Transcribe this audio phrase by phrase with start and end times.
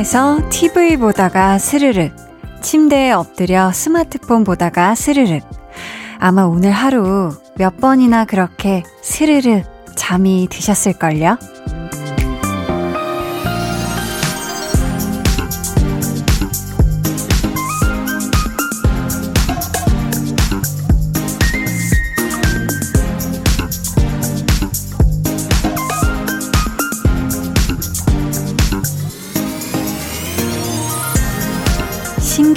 [0.00, 2.12] 소파에서 TV 보다가 스르륵,
[2.62, 5.42] 침대에 엎드려 스마트폰 보다가 스르륵.
[6.18, 9.64] 아마 오늘 하루 몇 번이나 그렇게 스르륵
[9.96, 11.36] 잠이 드셨을걸요?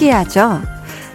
[0.04, 0.62] 신기하죠?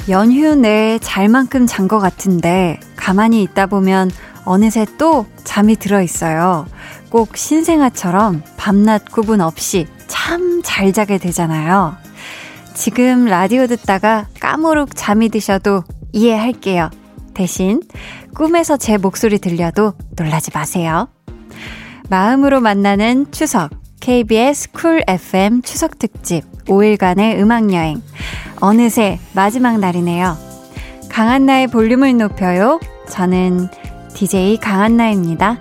[0.08, 4.10] 연휴 내에 잘만큼 잔 것 같은데 가만히 있다 보면
[4.44, 6.66] 어느새 또 잠이 들어 있어요.
[7.10, 11.96] 꼭 신생아처럼 밤낮 구분 없이 참 잘 자게 되잖아요.
[12.74, 16.90] 지금 라디오 듣다가 까무룩 잠이 드셔도 이해할게요.
[17.34, 17.82] 대신
[18.34, 21.08] 꿈에서 제 목소리 들려도 놀라지 마세요.
[22.08, 23.70] 마음으로 만나는 추석
[24.08, 28.00] KBS 쿨 FM 추석 특집 5일간의 음악 여행.
[28.58, 30.34] 어느새 마지막 날이네요.
[31.10, 32.80] 강한나의 볼륨을 높여요.
[33.10, 33.68] 저는
[34.14, 35.60] DJ 강한나입니다.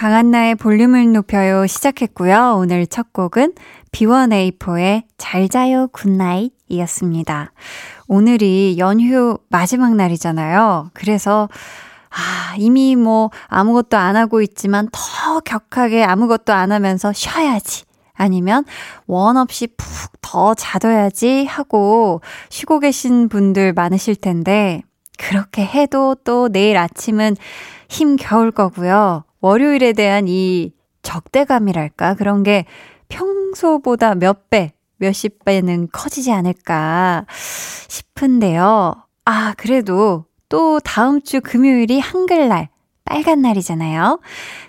[0.00, 2.56] 강한나의 볼륨을 높여요 시작했고요.
[2.56, 3.52] 오늘 첫 곡은
[3.92, 7.52] B1A4의 잘 자요 good night이었습니다.
[8.08, 10.88] 오늘이 연휴 마지막 날이잖아요.
[10.94, 11.50] 그래서
[12.08, 17.84] 아, 이미 뭐 아무것도 안 하고 있지만 더 격하게 아무것도 안 하면서 쉬어야지.
[18.14, 18.64] 아니면
[19.06, 19.86] 원 없이 푹
[20.22, 24.80] 더 자둬야지 하고 쉬고 계신 분들 많으실 텐데
[25.18, 27.36] 그렇게 해도 또 내일 아침은
[27.90, 29.24] 힘겨울 거고요.
[29.40, 32.14] 월요일에 대한 이 적대감이랄까?
[32.14, 32.64] 그런 게
[33.08, 37.26] 평소보다 몇 배, 몇십 배는 커지지 않을까
[37.88, 38.94] 싶은데요.
[39.24, 42.68] 아, 그래도 또 다음 주 금요일이 한글날,
[43.04, 44.20] 빨간 날이잖아요.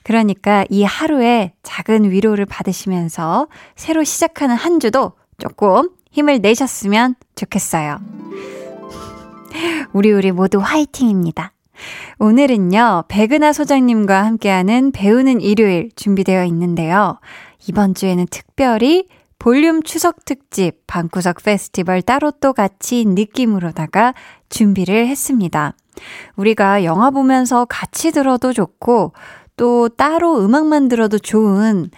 [0.03, 7.99] 그러니까 이 하루에 작은 위로를 받으시면서 새로 시작하는 한 주도 조금 힘을 내셨으면 좋겠어요.
[9.93, 11.51] 우리 우리 모두 화이팅입니다.
[12.19, 17.19] 오늘은요, 백은하 소장님과 함께하는 배우는 일요일 준비되어 있는데요.
[17.67, 19.07] 이번 주에는 특별히
[19.39, 24.13] 볼륨 추석 특집 방구석 페스티벌 따로 또 같이 느낌으로다가
[24.49, 25.73] 준비를 했습니다.
[26.35, 29.13] 우리가 영화 보면서 같이 들어도 좋고
[29.57, 31.89] 또 따로 음악만 들어도 좋은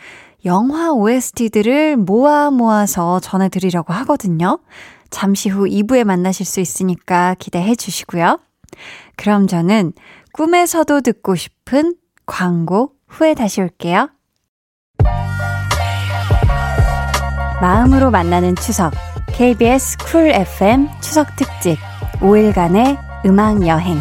[0.45, 4.59] 영화 OST들을 모아 모아서 전해드리려고 하거든요.
[5.09, 8.39] 잠시 후 2부에 만나실 수 있으니까 기대해 주시고요.
[9.15, 9.93] 그럼 저는
[10.33, 11.95] 꿈에서도 듣고 싶은
[12.25, 14.09] 광고 후에 다시 올게요.
[17.61, 18.93] 마음으로 만나는 추석.
[19.27, 21.77] KBS 쿨 FM 추석 특집.
[22.19, 23.99] 5일간의 음악 여행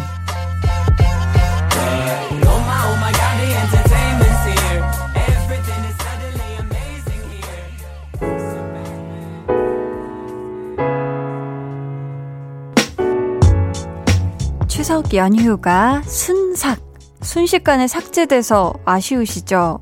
[14.93, 16.77] 추석 연휴가 순삭,
[17.21, 19.79] 순식간에 삭제돼서 아쉬우시죠?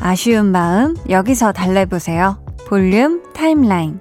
[0.00, 2.42] 아쉬운 마음 여기서 달래보세요.
[2.66, 4.00] 볼륨 타임라인.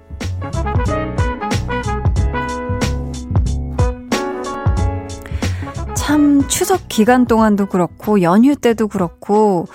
[5.95, 9.67] 참 추석 기간 동안도 그렇고 연휴 때도 그렇고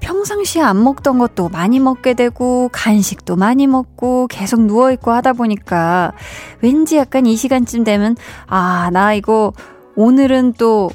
[0.00, 6.12] 평상시에 안 먹던 것도 많이 먹게 되고 간식도 많이 먹고 계속 누워 있고 하다 보니까
[6.60, 8.14] 왠지 약간 이 시간쯤 되면
[8.46, 9.54] 아, 나 이거
[9.96, 10.90] 오늘은 또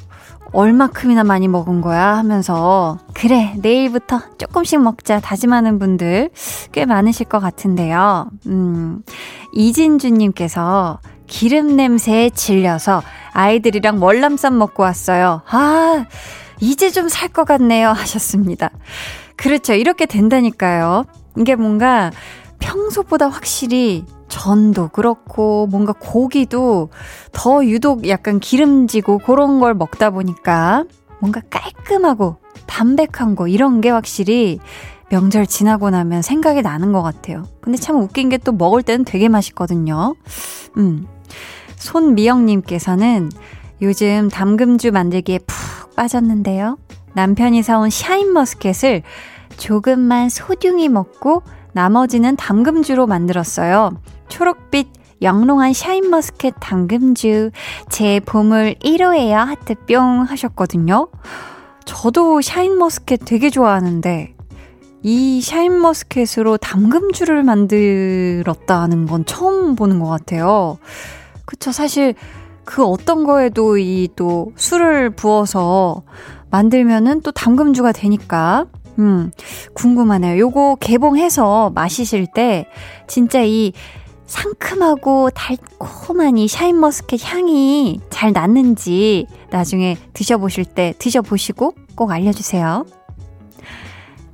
[0.52, 6.30] 얼마큼이나 많이 먹은 거야 하면서 그래 내일부터 조금씩 먹자 다짐하는 분들
[6.72, 8.28] 꽤 많으실 것 같은데요.
[8.46, 9.02] 음,
[9.52, 13.02] 이진주님께서 기름 냄새에 질려서
[13.32, 15.42] 아이들이랑 월남쌈 먹고 왔어요.
[15.48, 16.06] 아,
[16.60, 18.70] 이제 좀 살 것 같네요 하셨습니다.
[19.36, 19.72] 그렇죠.
[19.74, 21.04] 이렇게 된다니까요.
[21.38, 22.10] 이게 뭔가
[22.60, 26.90] 평소보다 확실히 전도 그렇고 뭔가 고기도
[27.32, 30.84] 더 유독 약간 기름지고 그런 걸 먹다 보니까
[31.20, 32.36] 뭔가 깔끔하고
[32.66, 34.60] 담백한 거 이런 게 확실히
[35.10, 37.44] 명절 지나고 나면 생각이 나는 것 같아요.
[37.60, 40.14] 근데 참 웃긴 게 또 먹을 때는 되게 맛있거든요.
[40.76, 41.06] 음.
[41.76, 43.30] 손미영님께서는
[43.82, 46.78] 요즘 담금주 만들기에 푹 빠졌는데요.
[47.14, 49.02] 남편이 사온 샤인머스켓을
[49.56, 51.42] 조금만 소중히 먹고
[51.72, 53.92] 나머지는 담금주로 만들었어요.
[54.28, 54.88] 초록빛
[55.22, 57.50] 영롱한 샤인머스켓 담금주
[57.90, 61.08] 제 보물 1호예요 하트 뿅 하셨거든요.
[61.84, 64.34] 저도 샤인머스켓 되게 좋아하는데
[65.02, 70.78] 이 샤인머스켓으로 담금주를 만들었다는 건 처음 보는 것 같아요.
[71.46, 71.72] 그쵸.
[71.72, 72.14] 사실
[72.64, 76.02] 그 어떤 거에도 이 또 술을 부어서
[76.50, 78.66] 만들면은 또 담금주가 되니까.
[79.00, 79.32] 음,
[79.74, 80.38] 궁금하네요.
[80.38, 82.66] 요거 개봉해서 마시실 때
[83.08, 83.72] 진짜 이
[84.26, 92.84] 상큼하고 달콤한 이 샤인머스켓 향이 잘 났는지 나중에 드셔보실 때 드셔보시고 꼭 알려주세요.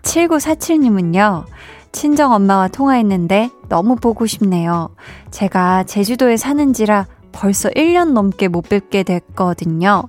[0.02, 1.44] 7947님은요,
[1.92, 4.90] 친정 엄마와 통화했는데 너무 보고 싶네요.
[5.30, 10.04] 제가 제주도에 사는지라 벌써 1년 넘게 못 뵙게 됐거든요.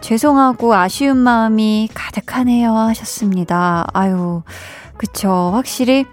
[0.00, 2.72] 죄송하고 아쉬운 마음이 가득하네요.
[2.72, 3.86] 하셨습니다.
[3.92, 4.42] 아유,
[4.96, 5.50] 그쵸.
[5.52, 6.06] 확실히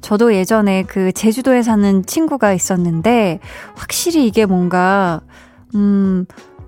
[0.00, 3.40] 저도 예전에 그 제주도에 사는 친구가 있었는데,
[3.74, 5.20] 확실히 이게 뭔가,
[5.74, 6.24] 음,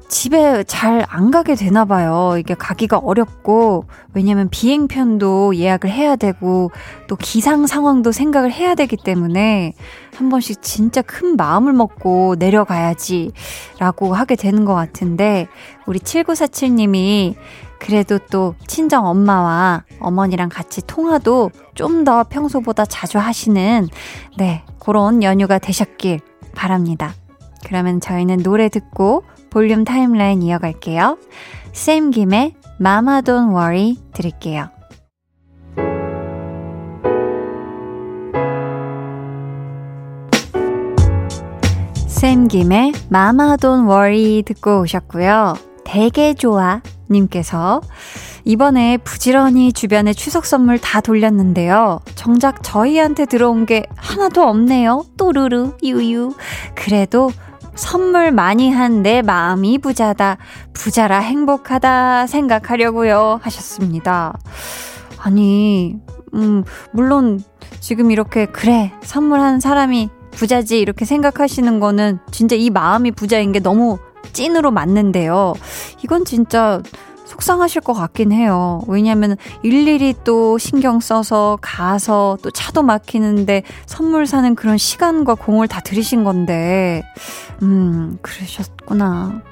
[0.08, 2.36] 집에 잘 안 가게 되나 봐요.
[2.38, 6.70] 이게 가기가 어렵고, 왜냐면 비행편도 예약을 해야 되고,
[7.08, 9.72] 또 기상 상황도 생각을 해야 되기 때문에,
[10.14, 13.32] 한 번씩 진짜 큰 마음을 먹고 내려가야지,
[13.78, 15.48] 라고 하게 되는 것 같은데,
[15.86, 17.34] 우리 7947님이
[17.78, 23.88] 그래도 또 친정 엄마와 어머니랑 같이 통화도 좀 더 평소보다 자주 하시는,
[24.38, 26.20] 네, 그런 연휴가 되셨길
[26.54, 27.12] 바랍니다.
[27.66, 29.24] 그러면 저희는 노래 듣고
[29.56, 31.16] 볼륨 타임라인 이어갈게요.
[31.72, 34.68] 쌤 김의 Mama Don't Worry 드릴게요.
[42.06, 45.54] 쌤 김의 Mama Don't Worry 듣고 오셨고요.
[45.84, 47.80] 되게 좋아 님께서
[48.44, 52.00] 이번에 부지런히 주변에 추석 선물 다 돌렸는데요.
[52.14, 55.06] 정작 저희한테 들어온 게 하나도 없네요.
[55.16, 56.34] 또르르 유유.
[56.74, 57.30] 그래도
[57.76, 60.38] 선물 많이 한 내 마음이 부자다.
[60.72, 63.40] 부자라 행복하다 생각하려고요.
[63.42, 64.36] 하셨습니다.
[65.18, 65.96] 아니,
[66.34, 67.42] 음, 물론
[67.80, 68.92] 지금 이렇게 그래.
[69.02, 73.98] 선물한 사람이 부자지 이렇게 생각하시는 거는 진짜 이 마음이 부자인 게 너무
[74.32, 75.54] 찐으로 맞는데요.
[76.02, 76.82] 이건 진짜
[77.26, 78.82] 속상하실 것 같긴 해요.
[78.86, 85.80] 왜냐면 일일이 또 신경 써서 가서 또 차도 막히는데 선물 사는 그런 시간과 공을 다
[85.80, 87.02] 들이신 건데,
[87.62, 89.42] 음, 그러셨구나.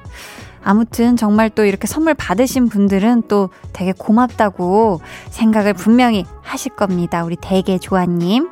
[0.63, 4.99] 아무튼 정말 또 이렇게 선물 받으신 분들은 또 되게 고맙다고
[5.29, 7.23] 생각을 분명히 하실 겁니다.
[7.23, 8.49] 우리 대게 조아님.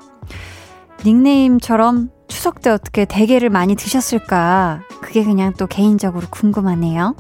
[1.04, 4.82] 닉네임처럼 추석 때 어떻게 대게를 많이 드셨을까?
[5.02, 7.16] 그게 그냥 또 개인적으로 궁금하네요.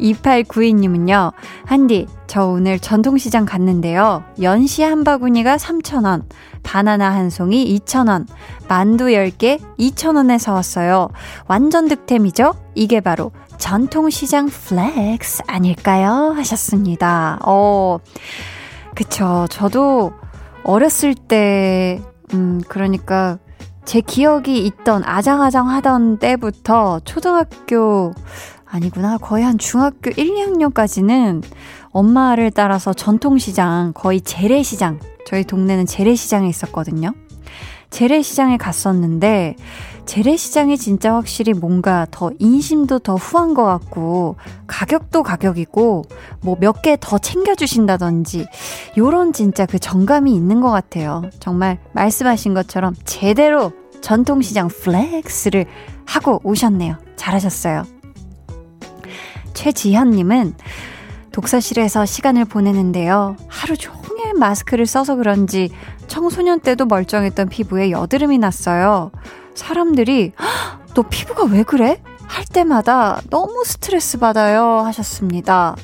[0.00, 1.32] 2892님은요,
[1.64, 4.24] 한디, 저 오늘 전통시장 갔는데요.
[4.42, 6.24] 연시 한 바구니가 3,000원,
[6.62, 8.26] 바나나 한 송이 2,000원,
[8.68, 11.08] 만두 10개 2,000원에 사왔어요.
[11.46, 12.54] 완전 득템이죠?
[12.74, 16.32] 이게 바로 전통시장 flex 아닐까요?
[16.36, 17.38] 하셨습니다.
[17.44, 17.98] 어,
[18.94, 19.46] 그쵸.
[19.50, 20.12] 저도
[20.64, 22.02] 어렸을 때,
[22.32, 23.38] 음, 그러니까
[23.84, 28.14] 제 기억이 있던 아장아장 하던 때부터 초등학교
[28.74, 29.18] 아니구나.
[29.18, 31.44] 거의 한 중학교 1, 2학년까지는
[31.90, 37.12] 엄마를 따라서 전통시장, 거의 재래시장, 저희 동네는 재래시장이 있었거든요.
[37.90, 39.54] 재래시장에 갔었는데,
[40.06, 44.34] 재래시장이 진짜 확실히 뭔가 더 인심도 더 후한 것 같고,
[44.66, 46.02] 가격도 가격이고,
[46.40, 48.48] 뭐 몇 개 더 챙겨주신다든지,
[48.98, 51.22] 요런 진짜 그 정감이 있는 것 같아요.
[51.38, 53.70] 정말 말씀하신 것처럼 제대로
[54.00, 55.66] 전통시장 flex를
[56.06, 56.96] 하고 오셨네요.
[57.14, 57.93] 잘하셨어요.
[59.54, 60.54] 최지현님은
[61.32, 63.36] 독서실에서 시간을 보내는데요.
[63.48, 65.70] 하루 종일 마스크를 써서 그런지
[66.06, 69.10] 청소년 때도 멀쩡했던 피부에 여드름이 났어요.
[69.54, 70.32] 사람들이
[70.94, 72.00] 너 피부가 왜 그래?
[72.26, 75.76] 할 때마다 너무 스트레스 받아요 하셨습니다.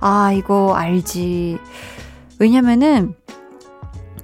[0.00, 1.58] 아, 이거 알지.
[2.38, 3.14] 왜냐면은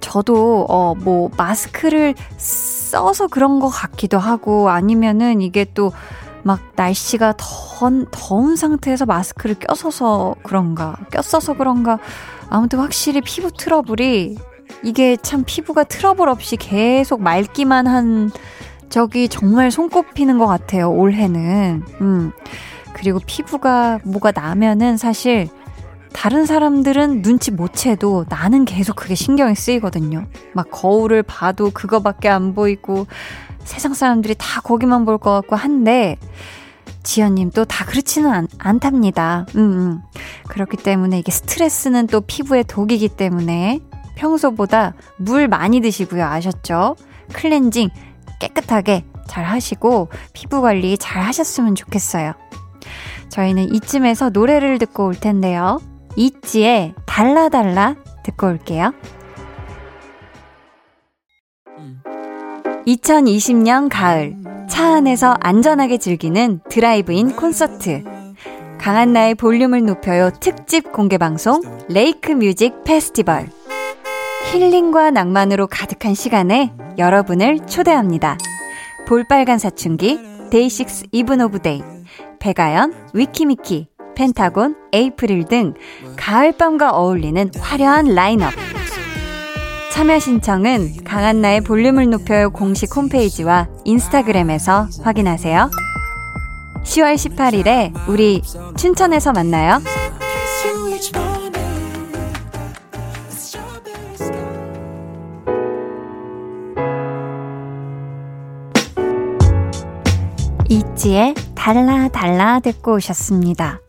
[0.01, 5.93] 저도 어 뭐 마스크를 써서 그런 것 같기도 하고 아니면은 이게 또
[6.43, 11.99] 막 날씨가 더운, 더운 상태에서 마스크를 껴서서 그런가, 꼈어서 그런가.
[12.49, 14.37] 아무튼 확실히 피부 트러블이
[14.83, 18.31] 이게 참 피부가 트러블 없이 계속 맑기만 한
[18.89, 21.83] 적이 정말 손꼽히는 것 같아요, 올해는.
[22.01, 22.33] 음.
[22.93, 25.49] 그리고 피부가 뭐가 나면은 사실
[26.13, 30.27] 다른 사람들은 눈치 못 채도 나는 계속 그게 신경이 쓰이거든요.
[30.53, 33.07] 막 거울을 봐도 그거밖에 안 보이고
[33.71, 36.17] 세상 사람들이 다 거기만 볼 것 같고 한데
[37.03, 39.47] 지연님 또 다 그렇지는 않, 않답니다.
[39.57, 40.03] 음, 음.
[40.49, 43.81] 그렇기 때문에 이게 스트레스는 또 피부에 독이기 때문에
[44.17, 46.25] 평소보다 물 많이 드시고요.
[46.25, 46.97] 아셨죠?
[47.33, 47.89] 클렌징
[48.41, 52.33] 깨끗하게 잘 하시고 피부 관리 잘 하셨으면 좋겠어요.
[53.31, 55.79] 저희는 이쯤에서 노래를 듣고 올 텐데요.
[56.17, 58.93] 있지의 달라달라 듣고 올게요.
[62.87, 64.37] 2020년 가을
[64.69, 68.05] 차 안에서 안전하게 즐기는 드라이브인 콘서트.
[68.79, 70.31] 강한나의 볼륨을 높여요.
[70.41, 73.49] 특집 공개 방송 Lake Music Festival.
[74.53, 78.39] 힐링과 낭만으로 가득한 시간에 여러분을 초대합니다.
[79.07, 80.19] 볼빨간 사춘기
[80.51, 81.83] 데이식스 이븐 오브 데이
[82.39, 85.75] 백아연 위키미키 펜타곤 에이프릴 등
[86.17, 88.53] 가을밤과 어울리는 화려한 라인업
[89.93, 95.71] 참여 신청은 강한나의 볼륨을 높여요 공식 홈페이지와 인스타그램에서 확인하세요.
[96.85, 98.43] 10월 18일에 우리
[98.77, 99.81] 춘천에서 만나요.
[110.69, 113.81] 이지의 달라 달라 듣고 오셨습니다.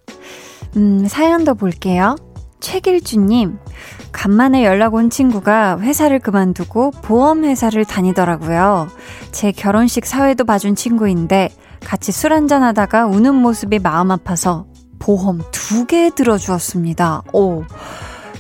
[0.78, 2.16] 음, 사연 더 볼게요.
[2.60, 3.60] 최길주님,
[4.12, 8.88] 간만에 연락 온 친구가 회사를 그만두고 보험회사를 다니더라고요.
[9.32, 11.50] 제 결혼식 사회도 봐준 친구인데
[11.84, 14.66] 같이 술 한잔 하다가 우는 모습이 마음 아파서
[15.00, 17.24] 보험 두 개 들어주었습니다.
[17.34, 17.64] 오.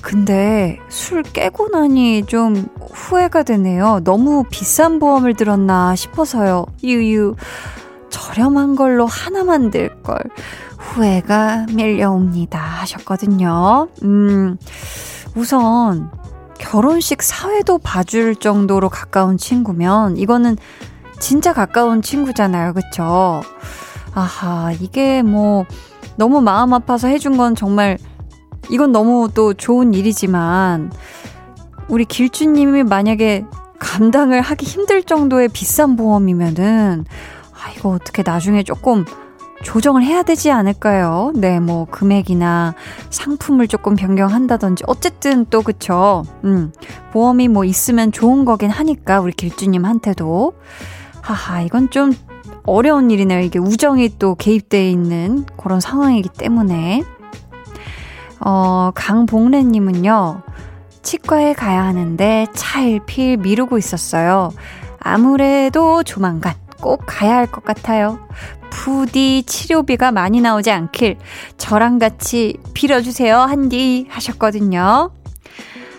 [0.01, 4.01] 근데 술 깨고 나니 좀 후회가 되네요.
[4.03, 6.65] 너무 비싼 보험을 들었나 싶어서요.
[6.83, 7.35] 유유.
[8.09, 10.17] 저렴한 걸로 하나만 들 걸.
[10.77, 12.59] 후회가 밀려옵니다.
[12.59, 13.87] 하셨거든요.
[14.03, 14.57] 음,
[15.35, 16.11] 우선,
[16.59, 20.57] 결혼식 사회도 봐줄 정도로 가까운 친구면, 이거는
[21.19, 22.73] 진짜 가까운 친구잖아요.
[22.73, 23.41] 그쵸?
[24.13, 25.65] 아하, 이게 뭐,
[26.17, 27.97] 너무 마음 아파서 해준 건 정말,
[28.69, 30.91] 이건 너무 또 좋은 일이지만,
[31.87, 33.45] 우리 길주님이 만약에
[33.79, 37.05] 감당을 하기 힘들 정도의 비싼 보험이면은,
[37.53, 39.05] 아, 이거 어떻게 나중에 조금
[39.61, 41.31] 조정을 해야 되지 않을까요?
[41.35, 42.73] 네, 뭐, 금액이나
[43.09, 44.83] 상품을 조금 변경한다든지.
[44.87, 46.23] 어쨌든 또, 그쵸.
[46.43, 46.73] 음,
[47.11, 50.53] 보험이 뭐 있으면 좋은 거긴 하니까, 우리 길주님한테도.
[51.21, 52.13] 하하, 이건 좀
[52.63, 53.39] 어려운 일이네요.
[53.41, 57.03] 이게 우정이 또 개입되어 있는 그런 상황이기 때문에.
[58.39, 60.41] 어, 강봉래님은요,
[61.03, 64.51] 치과에 가야 하는데 차일필 미루고 있었어요.
[64.99, 68.19] 아무래도 조만간 꼭 가야 할 것 같아요.
[68.71, 71.17] 부디 치료비가 많이 나오지 않길
[71.57, 75.11] 저랑 같이 빌어주세요, 한디 하셨거든요.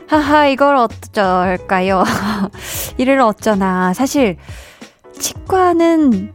[0.09, 2.03] 하하, 이걸 어쩔까요?
[2.99, 3.95] 이를 어쩌나.
[3.95, 4.37] 사실,
[5.19, 6.33] 치과는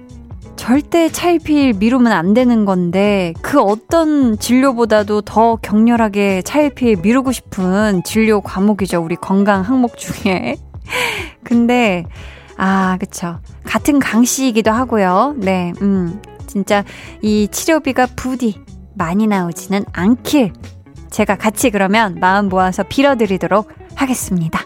[0.56, 8.42] 절대 차일피일 미루면 안 되는 건데, 그 어떤 진료보다도 더 격렬하게 차일피일 미루고 싶은 진료
[8.42, 9.00] 과목이죠.
[9.04, 10.56] 우리 건강 항목 중에.
[11.44, 12.06] 근데,
[12.58, 13.40] 아, 그쵸.
[13.64, 15.36] 같은 강씨이기도 하고요.
[15.38, 16.84] 네, 음, 진짜
[17.22, 18.60] 이 치료비가 부디
[18.96, 20.54] 많이 나오지는 않길
[21.12, 24.62] 제가 같이 그러면 마음 모아서 빌어드리도록 하겠습니다.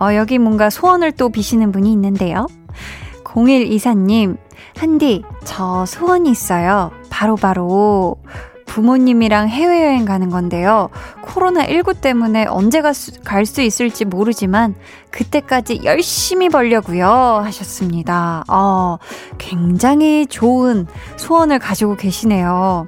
[0.00, 2.46] 어, 여기 뭔가 소원을 또 비시는 분이 있는데요.
[3.24, 4.36] 0124님,
[4.76, 6.90] 한디, 저 소원이 있어요.
[7.08, 8.16] 바로바로 바로
[8.76, 10.90] 부모님이랑 해외여행 가는 건데요.
[11.22, 12.82] 코로나19 때문에 언제
[13.24, 14.74] 갈 수 있을지 모르지만
[15.10, 18.44] 그때까지 열심히 벌려고요 하셨습니다.
[18.48, 18.98] 어,
[19.38, 22.86] 굉장히 좋은 소원을 가지고 계시네요.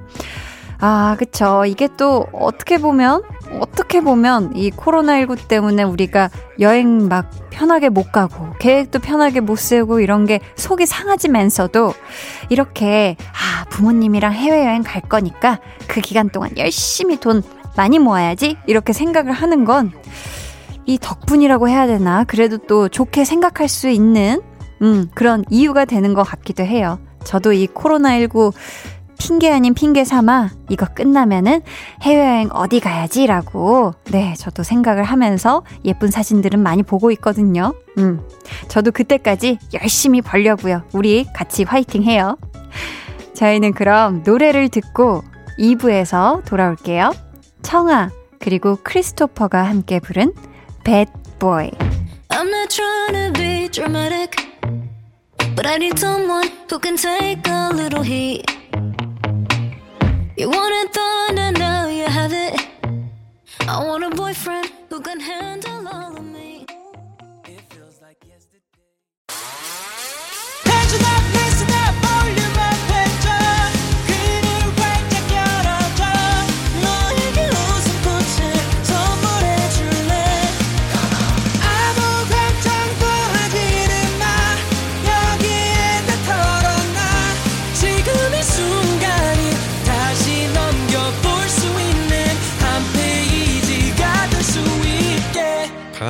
[0.79, 1.63] 아, 그쵸.
[1.65, 3.23] 이게 또 어떻게 보면,
[3.59, 6.29] 어떻게 보면 이 코로나19 때문에 우리가
[6.59, 11.93] 여행 막 편하게 못 가고, 계획도 편하게 못 세우고 이런 게 속이 상하지면서도
[12.49, 17.41] 이렇게, 아, 부모님이랑 해외여행 갈 거니까 그 기간 동안 열심히 돈
[17.75, 18.57] 많이 모아야지.
[18.67, 19.91] 이렇게 생각을 하는 건
[20.89, 22.23] 이 덕분이라고 해야 되나.
[22.23, 24.41] 그래도 또 좋게 생각할 수 있는,
[24.81, 26.99] 음, 그런 이유가 되는 것 같기도 해요.
[27.23, 28.51] 저도 이 코로나19
[29.19, 31.61] 핑계 아닌 핑계 삼아 이거 끝나면은
[32.01, 37.73] 해외여행 어디 가야지라고 네 저도 생각을 하면서 예쁜 사진들은 많이 보고 있거든요.
[37.97, 38.21] 음
[38.69, 40.83] 저도 그때까지 열심히 벌려고요.
[40.93, 42.37] 우리 같이 화이팅 해요.
[43.35, 45.23] 저희는 그럼 노래를 듣고
[45.59, 47.13] 2부에서 돌아올게요.
[47.61, 48.09] 청아
[48.39, 50.33] 그리고 크리스토퍼가 함께 부른
[50.83, 51.71] Bad Boy.
[52.29, 54.31] I'm not trying to be dramatic,
[55.55, 58.58] but I need someone who can take a little heat.
[60.39, 62.65] You wanted thunder, now you have it.
[63.67, 66.28] I want a boyfriend who can handle all of me.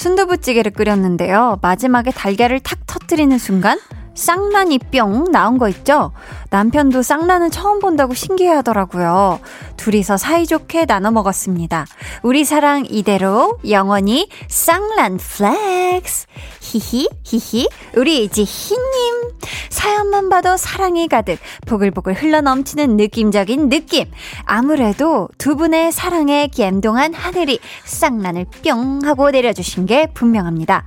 [0.00, 1.58] 순두부찌개를 끓였는데요.
[1.60, 3.78] 마지막에 달걀을 탁 터뜨리는 순간
[4.20, 6.12] 쌍란이 뿅 나온 거 있죠?
[6.50, 9.40] 남편도 쌍란은 처음 본다고 신기해 하더라고요.
[9.78, 11.86] 둘이서 사이좋게 나눠 먹었습니다.
[12.22, 16.26] 우리 사랑 이대로 영원히 쌍란 flex.
[16.60, 19.38] 히히, 히히, 우리 지희님.
[19.70, 24.04] 사연만 봐도 사랑이 가득, 보글보글 흘러 넘치는 느낌적인 느낌.
[24.44, 30.84] 아무래도 두 분의 사랑에 갬동한 하늘이 쌍란을 뿅 하고 내려주신 게 분명합니다.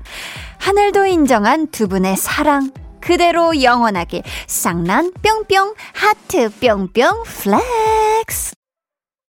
[0.59, 2.69] 하늘도 인정한 두 분의 사랑.
[3.03, 8.53] 그대로 영원하게 쌍란 뿅뿅 하트 뿅뿅 flex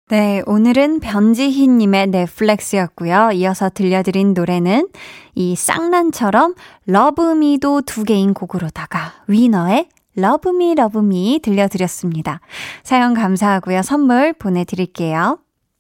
[0.10, 3.32] 네, 오늘은 변지희님의 flex였고요.
[3.32, 4.90] 이어서 들려드린 노래는
[5.36, 6.56] 이 쌍란처럼
[6.86, 9.88] love me도 두 개인 곡으로다가 위너의
[10.18, 12.42] Love Me Love Me 들려드렸습니다.
[12.84, 13.84] 사연 감사하고요.
[13.84, 15.40] 선물 보내드릴게요.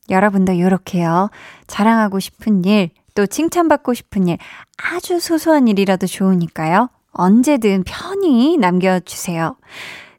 [0.09, 1.29] 여러분도 이렇게요.
[1.67, 4.37] 자랑하고 싶은 일, 또 칭찬받고 싶은 일,
[4.77, 6.87] 아주 소소한 일이라도 좋으니까요.
[7.11, 9.57] 언제든 편히 남겨주세요.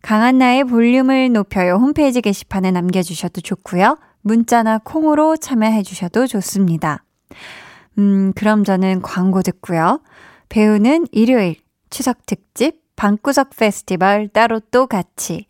[0.02, 3.98] 강한나의 볼륨을 높여요 홈페이지 게시판에 남겨주셔도 좋고요.
[4.22, 7.04] 문자나 콩으로 참여해주셔도 좋습니다.
[7.98, 10.00] 음, 그럼 저는 광고 듣고요.
[10.48, 11.56] 배우는 일요일
[11.90, 15.46] 추석 특집 방구석 페스티벌 따로 또 같이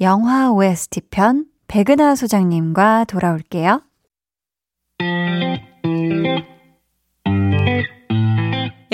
[0.00, 3.82] 영화 OST 편 백은하 소장님과 돌아올게요.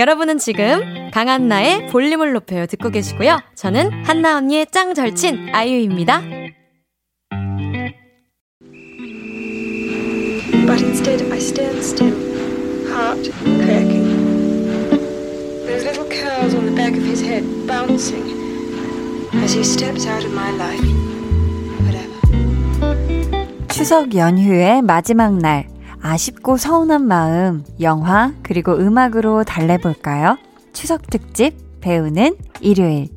[0.01, 3.39] 여러분은 지금 강한나의 볼륨을 높여요 듣고 계시고요.
[3.55, 6.23] 저는 한나 언니의 짱 절친 아이유입니다.
[10.67, 12.17] But instead I stand still,
[12.89, 14.09] heart cracking.
[15.67, 18.25] Those little curls on the back of his head bouncing
[19.45, 20.81] as he steps out of my life.
[21.85, 22.17] Whatever.
[23.69, 25.67] 추석 연휴의 마지막 날.
[26.03, 30.39] 아쉽고 서운한 마음, 영화, 그리고 음악으로 달래볼까요?
[30.73, 33.09] 추석 특집 배우는 일요일.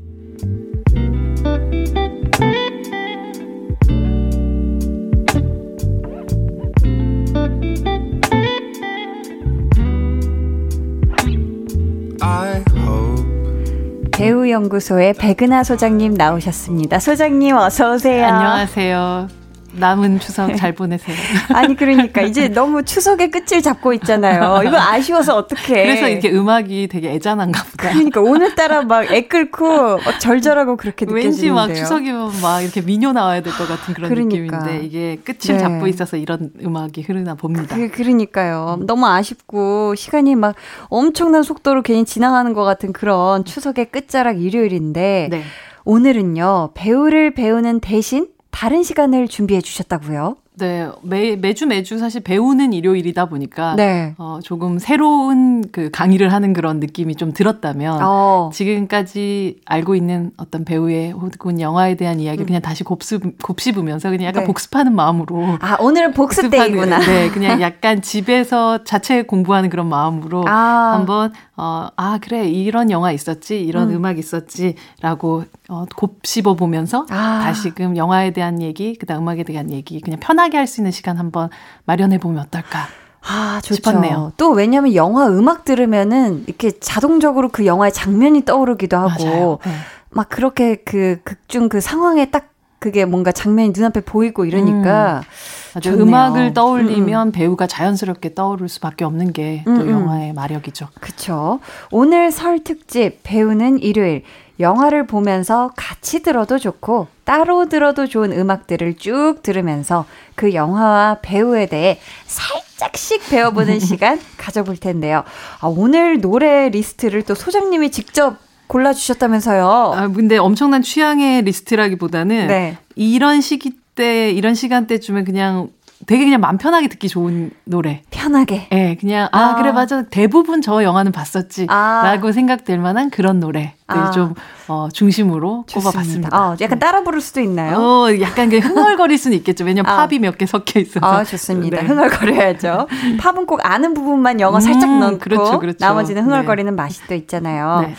[14.11, 16.99] 배우연구소의 백은하 소장님 나오셨습니다.
[16.99, 18.25] 소장님 어서 오세요.
[18.25, 19.42] 안녕하세요.
[19.75, 21.15] 남은 추석 잘 보내세요.
[21.53, 24.61] 아니 그러니까 이제 너무 추석의 끝을 잡고 있잖아요.
[24.65, 25.83] 이거 아쉬워서 어떡해.
[25.83, 27.89] 그래서 이렇게 음악이 되게 애잔한가 보다.
[27.91, 31.31] 그러니까 오늘따라 막애 끓고 막 절절하고 그렇게 느껴지는데요.
[31.31, 34.57] 왠지 막 추석이면 막 이렇게 미녀 나와야 될 것 같은 그런 그러니까.
[34.57, 35.59] 느낌인데 이게 끝을 네.
[35.59, 37.75] 잡고 있어서 이런 음악이 흐르나 봅니다.
[37.75, 38.79] 그, 그러니까요.
[38.87, 40.55] 너무 아쉽고 시간이 막
[40.89, 45.43] 엄청난 속도로 괜히 지나가는 것 같은 그런 추석의 끝자락 일요일인데 네.
[45.85, 50.37] 오늘은요 배우를 배우는 대신 다른 시간을 준비해 주셨다고요?
[50.55, 54.13] 네, 매, 매주 매주 사실 배우는 일요일이다 보니까 네.
[54.19, 58.49] 어, 조금 새로운 그 강의를 하는 그런 느낌이 좀 들었다면 어.
[58.53, 62.45] 지금까지 알고 있는 어떤 배우의 혹은 영화에 대한 이야기 음.
[62.45, 64.47] 그냥 다시 곱씹, 곱씹으면서 그냥 약간 네.
[64.47, 66.99] 복습하는 마음으로 아 오늘은 복습데이구나.
[66.99, 70.93] 네, 그냥 약간 집에서 자체 공부하는 그런 마음으로 아.
[70.93, 74.05] 한번 어, 아 그래 이런 영화 있었지 이런 음.
[74.05, 77.39] 악 있었지 라고 어, 곱씹어 보면서 아.
[77.43, 80.91] 다시금 영화에 대한 얘기 그 다음 음악에 대한 얘기 그냥 편하게 편하게 할 수 있는
[80.91, 81.49] 시간 한번
[81.85, 82.87] 마련해 보면 어떨까?
[83.25, 83.75] 아, 좋죠.
[83.75, 84.33] 싶었네요.
[84.35, 89.71] 또 왜냐면 영화 음악 들으면은 이렇게 자동적으로 그 영화의 장면이 떠오르기도 하고 네.
[90.09, 92.49] 막 그렇게 그 극중 그 상황에 딱
[92.83, 95.77] 그게 뭔가 장면이 눈앞에 보이고 이러니까 음.
[95.77, 97.31] 아주 음악을 떠올리면 음.
[97.31, 99.89] 배우가 자연스럽게 떠오를 수밖에 없는 게또 음, 음.
[99.89, 100.89] 영화의 마력이죠.
[100.99, 101.61] 그렇죠.
[101.91, 104.23] 오늘 설 특집 배우는 일요일
[104.59, 110.03] 영화를 보면서 같이 들어도 좋고 따로 들어도 좋은 음악들을 쭉 들으면서
[110.35, 115.23] 그 영화와 배우에 대해 살짝씩 배워보는 시간 가져볼 텐데요.
[115.61, 119.93] 아, 오늘 노래 리스트를 또 소장님이 직접 골라주셨다면서요.
[119.95, 122.77] 아, 근데 엄청난 취향의 리스트라기보다는 네.
[122.95, 125.69] 이런 시기 때, 이런 시간대쯤에 그냥
[126.05, 128.01] 되게 그냥 마음 편하게 듣기 좋은 노래.
[128.11, 128.67] 편하게.
[128.73, 130.03] 예, 네, 그냥 아, 아, 그래 맞아.
[130.03, 132.31] 대부분 저 영화는 봤었지라고 아.
[132.33, 133.75] 생각될 만한 그런 노래.
[133.87, 134.11] 아.
[134.11, 134.33] 좀
[134.67, 135.91] 어, 중심으로 좋습니다.
[135.91, 136.37] 꼽아봤습니다.
[136.37, 137.77] 어, 약간 따라 부를 수도 있나요?
[137.77, 139.63] 어, 약간 그 흥얼거릴 수는 있겠죠.
[139.63, 140.05] 왜냐면 아.
[140.05, 141.05] 팝이 몇 개 섞여 있어서.
[141.05, 141.79] 아, 좋습니다.
[141.81, 141.87] 네.
[141.87, 142.87] 흥얼거려야죠.
[143.19, 145.77] 팝은 꼭 아는 부분만 영어 살짝 음, 넣고 그렇죠, 그렇죠.
[145.79, 146.75] 나머지는 흥얼거리는 네.
[146.75, 147.85] 맛이 또 있잖아요.
[147.87, 147.95] 네.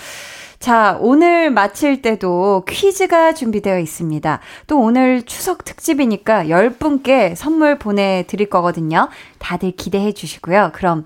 [0.64, 4.40] 자, 오늘 마칠 때도 퀴즈가 준비되어 있습니다.
[4.66, 9.10] 또 오늘 추석 특집이니까 10분께 선물 보내드릴 거거든요.
[9.38, 10.70] 다들 기대해 주시고요.
[10.72, 11.04] 그럼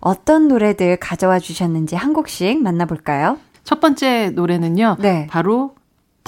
[0.00, 3.38] 어떤 노래들 가져와 주셨는지 한 곡씩 만나볼까요?
[3.64, 4.98] 첫 번째 노래는요.
[5.00, 5.26] 네.
[5.30, 5.72] 바로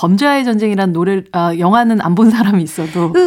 [0.00, 3.12] 범죄와의 전쟁이란 노래 아, 영화는 안 본 사람이 있어도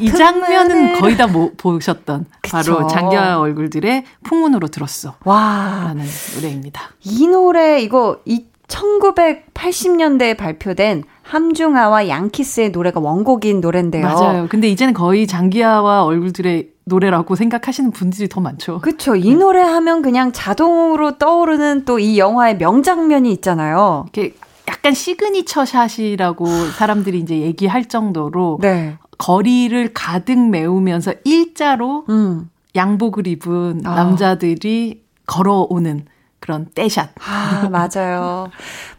[0.00, 2.56] 이 장면은 거의 다 모, 보셨던 그쵸.
[2.56, 5.14] 바로 장기하 얼굴들의 풍문으로 들었어.
[5.24, 5.82] 와.
[5.86, 6.82] 라는 노래입니다.
[7.04, 14.04] 이 노래 이거 이 1980년대에 발표된 함중아와 양키스의 노래가 원곡인 노래인데요.
[14.06, 14.46] 맞아요.
[14.48, 18.80] 근데 이제는 거의 장기하와 얼굴들의 노래라고 생각하시는 분들이 더 많죠.
[18.80, 19.14] 그렇죠.
[19.14, 19.34] 이 네.
[19.36, 24.06] 노래 하면 그냥 자동으로 떠오르는 또 이 영화의 명장면이 있잖아요.
[24.12, 24.34] 이렇게
[24.68, 28.96] 약간 signature shot이라고 사람들이 이제 얘기할 정도로 네.
[29.16, 32.50] 거리를 가득 메우면서 일자로 음.
[32.76, 33.94] 양복을 입은 아.
[33.94, 36.04] 남자들이 걸어오는
[36.38, 37.10] 그런 떼shot.
[37.26, 38.50] 아, 맞아요.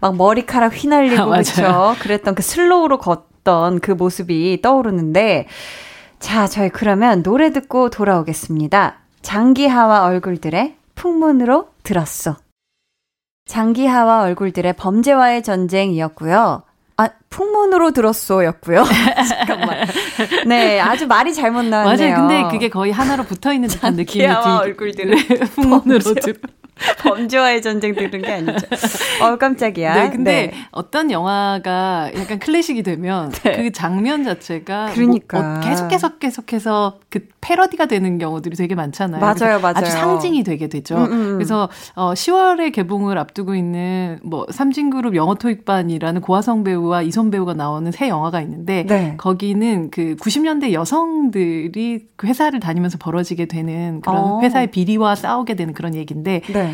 [0.01, 1.95] 막 머리카락 휘날리고 그렇죠.
[1.99, 5.47] 그랬던 그 slow로 걷던 그 모습이 떠오르는데
[6.19, 8.97] 자, 저희 그러면 노래 듣고 돌아오겠습니다.
[9.21, 12.35] 장기하와 얼굴들의 풍문으로 들었어.
[13.49, 16.61] 장기하와 얼굴들의 범죄와의 전쟁이었고요.
[16.97, 18.83] 아, 풍문으로 들었어였고요.
[19.27, 19.87] 잠깐만.
[20.45, 22.11] 네, 아주 말이 잘못 나왔네요.
[22.11, 22.27] 맞아요.
[22.27, 24.41] 근데 그게 거의 하나로 붙어 있는 듯한 느낌이 들고.
[24.41, 26.35] 얼굴들의 네, 풍문으로 들
[26.99, 28.67] 범죄와의 전쟁 들은 게 아니죠.
[29.23, 30.03] 어, 깜짝이야.
[30.03, 30.53] 네, 근데 네.
[30.71, 33.57] 어떤 영화가 약간 클래식이 되면 네.
[33.57, 39.21] 그 장면 자체가 그러니까 뭐, 어, 계속 계속 계속해서 그 패러디가 되는 경우들이 되게 많잖아요.
[39.21, 39.73] 맞아요, 맞아요.
[39.75, 40.97] 아주 상징이 되게 되죠.
[40.97, 41.33] 음, 음, 음.
[41.35, 47.91] 그래서 어, 10월에 개봉을 앞두고 있는 뭐 삼진그룹 영어 토익반이라는 고화성 배우와 이손 배우가 나오는
[47.91, 49.15] 새 영화가 있는데 네.
[49.17, 54.41] 거기는 그 90년대 여성들이 그 회사를 다니면서 벌어지게 되는 그런 어.
[54.41, 56.68] 회사의 비리와 싸우게 되는 그런 얘기인데 네.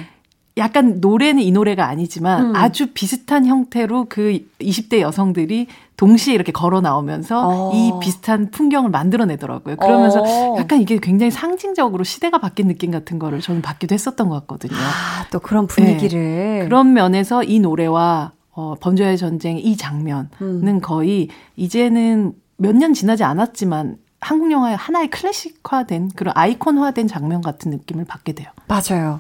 [0.58, 2.56] 약간 노래는 이 노래가 아니지만 음.
[2.56, 7.72] 아주 비슷한 형태로 그 20대 여성들이 동시에 이렇게 걸어 나오면서 어.
[7.74, 9.76] 이 비슷한 풍경을 만들어내더라고요.
[9.76, 10.56] 그러면서 어.
[10.58, 14.76] 약간 이게 굉장히 상징적으로 시대가 바뀐 느낌 같은 거를 저는 받기도 했었던 것 같거든요.
[14.78, 16.20] 아, 또 그런 분위기를.
[16.20, 16.64] 네.
[16.64, 20.80] 그런 면에서 이 노래와 어, 범죄의 전쟁 이 장면은 음.
[20.82, 28.06] 거의 이제는 몇 년 지나지 않았지만 한국 영화의 하나의 클래식화된 그런 아이콘화된 장면 같은 느낌을
[28.06, 28.48] 받게 돼요.
[28.68, 29.20] 맞아요.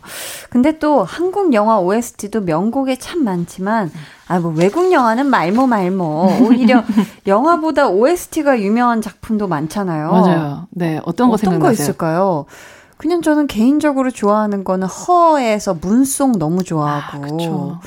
[0.49, 3.91] 근데 또 한국 영화 OST도 명곡에 참 많지만
[4.27, 6.83] 아 뭐 외국 영화는 말모 말모 오히려
[7.27, 10.09] 영화보다 OST가 유명한 작품도 많잖아요.
[10.11, 10.67] 맞아요.
[10.71, 11.57] 네, 어떤 거 생각나세요?
[11.59, 12.45] 어떤 거 있을까요?
[12.97, 17.17] 그냥 저는 개인적으로 좋아하는 거는 Her에서 Moon Song 너무 좋아하고.
[17.17, 17.79] 아, 그쵸.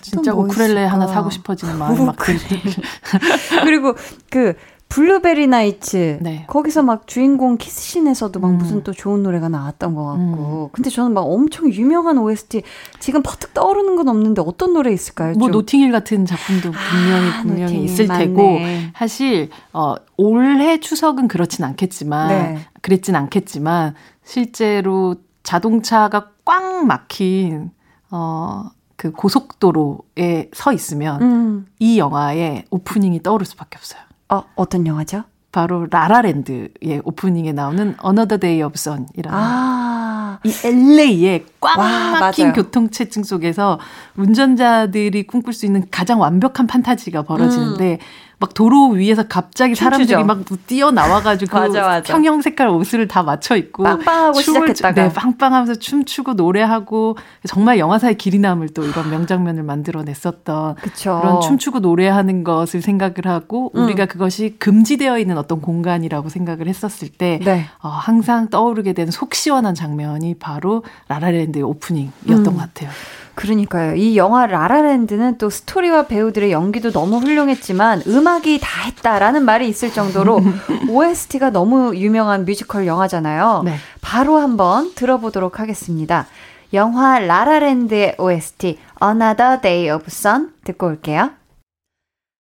[0.00, 2.16] 진짜 뭐 우쿨렐레 하나 사고 싶어지는 마음이 막
[3.62, 3.94] 그리고
[4.30, 4.54] 그
[4.94, 6.20] Blueberry Nights.
[6.22, 6.44] 네.
[6.46, 8.58] 거기서 막 주인공 키스신에서도 막 음.
[8.58, 10.66] 무슨 또 좋은 노래가 나왔던 것 같고.
[10.66, 10.68] 음.
[10.70, 12.62] 근데 저는 막 엄청 유명한 OST
[13.00, 15.32] 지금 퍼뜩 떠오르는 건 없는데 어떤 노래 있을까요?
[15.32, 15.50] 뭐 좀?
[15.50, 18.26] 노팅힐 같은 작품도 분명히 아, 분명히 있을 맞네.
[18.26, 18.58] 테고
[18.94, 22.58] 사실 어 올해 추석은 그렇진 않겠지만 네.
[22.80, 27.72] 그랬진 않겠지만 실제로 자동차가 꽉 막힌
[28.12, 28.70] 어.
[28.96, 31.66] 그 고속도로에 서 있으면 음.
[31.80, 34.00] 이 영화의 오프닝이 떠오를 수밖에 없어요.
[34.34, 35.24] 어, 어떤 영화죠?
[35.52, 42.54] 바로 라라랜드의 오프닝에 나오는 Another Day of Sun이라는 아~ 이 LA의 꽉 와, 막힌 맞아요.
[42.54, 43.78] 교통체증 속에서
[44.16, 47.98] 운전자들이 꿈꿀 수 있는 가장 완벽한 판타지가 벌어지는데 음.
[48.44, 50.06] 막 도로 위에서 갑자기 춤추죠.
[50.06, 52.12] 사람들이 막 뛰어나와가지고 맞아, 맞아.
[52.12, 58.38] 평형 색깔 옷을 다 맞춰 입고 빵빵하고 시작했다가 네, 빵빵하면서 춤추고 노래하고 정말 영화사에 길이
[58.38, 61.20] 남을 또 이런 명장면을 만들어냈었던 그쵸.
[61.22, 63.84] 그런 춤추고 노래하는 것을 생각을 하고 음.
[63.84, 67.64] 우리가 그것이 금지되어 있는 어떤 공간이라고 생각을 했었을 때 네.
[67.82, 72.44] 어, 항상 떠오르게 되는 속 시원한 장면이 바로 라라랜드의 오프닝이었던 음.
[72.44, 72.90] 것 같아요.
[73.34, 73.96] 그러니까요.
[73.96, 80.40] 이 영화 라라랜드는 또 스토리와 배우들의 연기도 너무 훌륭했지만 음악이 다 했다라는 말이 있을 정도로
[80.88, 83.62] OST가 너무 유명한 뮤지컬 영화잖아요.
[83.64, 83.76] 네.
[84.00, 86.26] 바로 한번 들어보도록 하겠습니다.
[86.72, 91.30] 영화 라라랜드의 OST Another Day of Sun 듣고 올게요.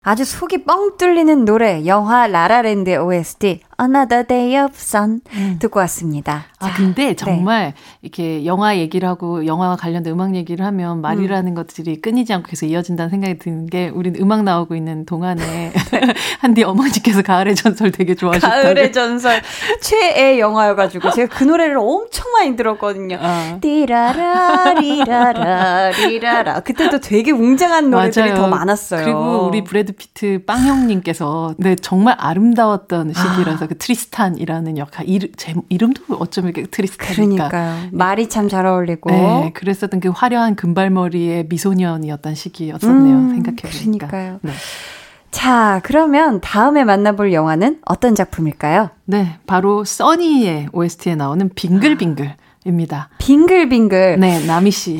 [0.03, 5.57] 아주 속이 뻥 뚫리는 노래 영화 라라랜드의 OST Another Day of Sun 음.
[5.59, 6.45] 듣고 왔습니다.
[6.59, 7.15] 아 근데 네.
[7.15, 7.73] 정말 네.
[8.01, 11.55] 이렇게 영화 얘기를 하고 영화와 관련된 음악 얘기를 하면 말이라는 음.
[11.55, 15.73] 것들이 끊이지 않고 계속 이어진다는 생각이 드는 게 우린 음악 나오고 있는 동안에 네.
[16.41, 18.63] 한디 어머니께서 가을의 전설 되게 좋아하셨다고.
[18.63, 19.41] 가을의 전설
[19.81, 23.19] 최애 영화여가지고 제가 그 노래를 엄청 많이 들었거든요.
[23.21, 23.57] 어.
[23.61, 28.41] 띠라라 리라라 리라라 그때도 되게 웅장한 노래들이 맞아요.
[28.41, 29.03] 더 많았어요.
[29.05, 35.53] 그리고 우리 브래드 피트 빵 형님께서 네 정말 아름다웠던 시기라서 그 트리스탄이라는 역할 이름 제
[35.69, 37.89] 이름도 어쩌면 이렇게 트리스탄이니까 그러니까요.
[37.91, 39.09] 말이 참 잘 어울리고.
[39.11, 43.15] 네, 그랬었던 그 화려한 금발머리의 미소년이었던 시기였었네요.
[43.15, 44.07] 음, 생각해 보니까.
[44.07, 44.39] 그러니까요.
[44.41, 44.51] 네.
[45.31, 48.89] 자, 그러면 다음에 만나볼 영화는 어떤 작품일까요?
[49.05, 52.35] 네, 바로 써니의 OST에 나오는 빙글빙글.
[52.67, 53.09] 입니다.
[53.17, 54.19] 빙글빙글.
[54.19, 54.99] 네, 나미 씨.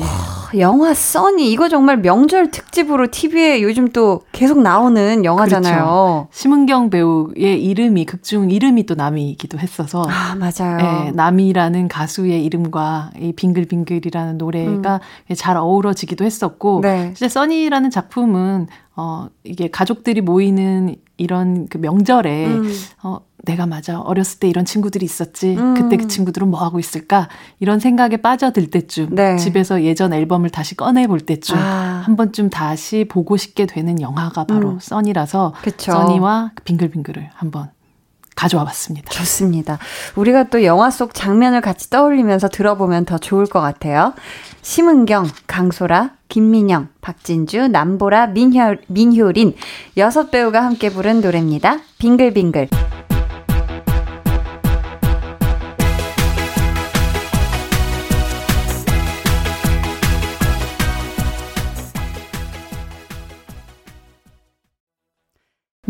[0.56, 5.74] 영화 써니 이거 정말 명절 특집으로 TV에 요즘 또 계속 나오는 영화잖아요.
[5.74, 6.28] 그렇죠.
[6.32, 10.76] 심은경 배우의 이름이 극중 이름이 또 나미이기도 했어서 아 맞아요.
[10.78, 15.00] 네, 나미라는 가수의 이름과 이 빙글빙글이라는 노래가
[15.30, 15.34] 음.
[15.34, 17.12] 잘 어우러지기도 했었고 네.
[17.14, 18.68] 진짜 써니라는 작품은
[19.00, 22.72] 어 이게 가족들이 모이는 이런 그 명절에 음.
[23.04, 24.00] 어 내가 맞아.
[24.00, 25.54] 어렸을 때 이런 친구들이 있었지.
[25.56, 25.74] 음.
[25.74, 27.28] 그때 그 친구들은 뭐 하고 있을까?
[27.60, 29.36] 이런 생각에 빠져들 때쯤 네.
[29.36, 32.02] 집에서 예전 앨범을 다시 꺼내 볼 때쯤 아.
[32.04, 34.78] 한 번쯤 다시 보고 싶게 되는 영화가 바로 음.
[34.80, 35.92] 써니라서 그쵸.
[35.92, 37.70] 써니와 그 빙글빙글을 한번
[38.34, 39.10] 가져와 봤습니다.
[39.10, 39.78] 좋습니다.
[40.14, 44.14] 우리가 또 영화 속 장면을 같이 떠올리면서 들어보면 더 좋을 것 같아요.
[44.62, 49.54] 심은경, 강소라, 김민영, 박진주, 남보라, 민효, 민효린
[49.96, 51.78] 여섯 배우가 함께 부른 노래입니다.
[51.98, 52.68] 빙글빙글.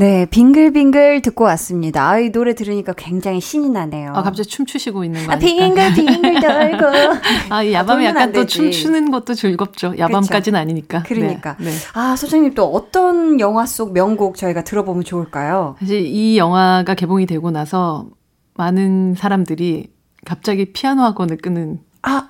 [0.01, 2.09] 네, 빙글빙글 듣고 왔습니다.
[2.09, 4.13] 아, 이 노래 들으니까 굉장히 신이 나네요.
[4.15, 6.87] 아, 갑자기 춤추시고 있는 거 아, 빙글 빙글 돌고.
[7.51, 9.95] 아, 이 야밤에 아, 약간 또 춤추는 것도 즐겁죠.
[9.99, 11.03] 야밤까지는 아니니까.
[11.03, 11.57] 그러니까.
[11.59, 11.77] 네, 네.
[11.95, 15.75] 아, 소장님 또 어떤 영화 속 명곡 저희가 들어보면 좋을까요?
[15.81, 18.07] 사실 이 영화가 개봉이 되고 나서
[18.55, 19.89] 많은 사람들이
[20.25, 22.29] 갑자기 피아노 학원을 끄는 아,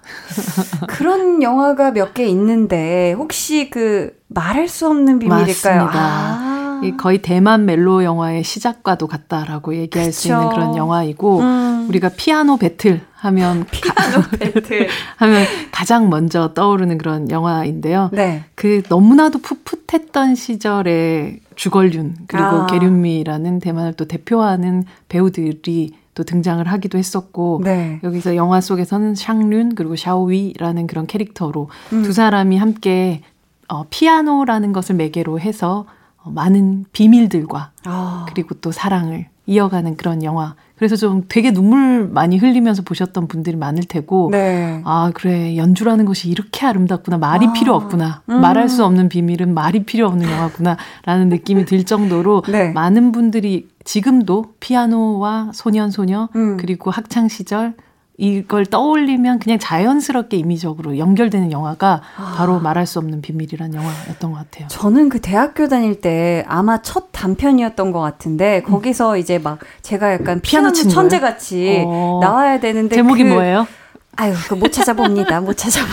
[0.88, 5.84] 그런 영화가 몇 개 있는데, 혹시 그, 말할 수 없는 비밀일까요?
[5.84, 5.92] 맞습니다.
[5.94, 6.47] 아.
[6.96, 10.18] 거의 대만 멜로 영화의 시작과도 같다라고 얘기할 그쵸.
[10.20, 11.86] 수 있는 그런 영화이고 음.
[11.88, 18.10] 우리가 피아노 배틀 하면 피아노 배틀 하면 가장 먼저 떠오르는 그런 영화인데요.
[18.12, 18.44] 네.
[18.54, 22.66] 그 너무나도 풋풋했던 시절의 주걸륜 그리고 아.
[22.66, 28.00] 게륜미라는 대만을 또 대표하는 배우들이 또 등장을 하기도 했었고 네.
[28.02, 32.02] 여기서 영화 속에서는 샹륜 그리고 샤오위라는 그런 캐릭터로 음.
[32.02, 33.22] 두 사람이 함께
[33.68, 38.26] 어, 피아노라는 것을 매개로 해서 어, 많은 비밀들과 아.
[38.28, 40.54] 그리고 또 사랑을 이어가는 그런 영화.
[40.76, 44.80] 그래서 좀 되게 눈물 많이 흘리면서 보셨던 분들이 많을 테고, 네.
[44.84, 47.18] 아, 그래, 연주라는 것이 이렇게 아름답구나.
[47.18, 47.52] 말이 아.
[47.52, 48.22] 필요 없구나.
[48.28, 48.40] 음.
[48.40, 50.76] 말할 수 없는 비밀은 말이 필요 없는 영화구나.
[51.04, 52.70] 라는 느낌이 들 정도로 네.
[52.70, 56.58] 많은 분들이 지금도 피아노와 소년, 소녀, 음.
[56.58, 57.74] 그리고 학창시절,
[58.20, 62.34] 이걸 떠올리면 그냥 자연스럽게 이미적으로 연결되는 영화가 아.
[62.36, 64.66] 바로 말할 수 없는 비밀이란 영화였던 것 같아요.
[64.66, 68.70] 저는 그 대학교 다닐 때 아마 첫 단편이었던 것 같은데 음.
[68.72, 69.18] 거기서 음.
[69.18, 72.18] 이제 막 제가 약간 피아노, 피아노 천재 같이 어.
[72.20, 73.68] 나와야 되는데 제목이 그, 뭐예요?
[74.16, 75.40] 아유, 그 못 찾아봅니다.
[75.40, 75.86] 못 찾아봐.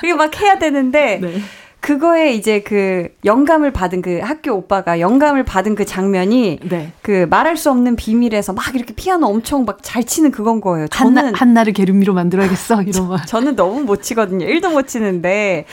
[0.00, 1.40] 그리고 막 해야 되는데 네.
[1.80, 6.92] 그거에 이제 그 영감을 받은 그 학교 오빠가 영감을 받은 그 장면이 네.
[7.02, 10.88] 그 말할 수 없는 비밀에서 막 이렇게 피아노 엄청 막 잘 치는 그건 거예요.
[10.88, 13.16] 저는 한나, 한나를 게르미로 만들어야겠어 이런 거.
[13.24, 14.46] 저는 너무 못 치거든요.
[14.46, 15.64] 1도 못 치는데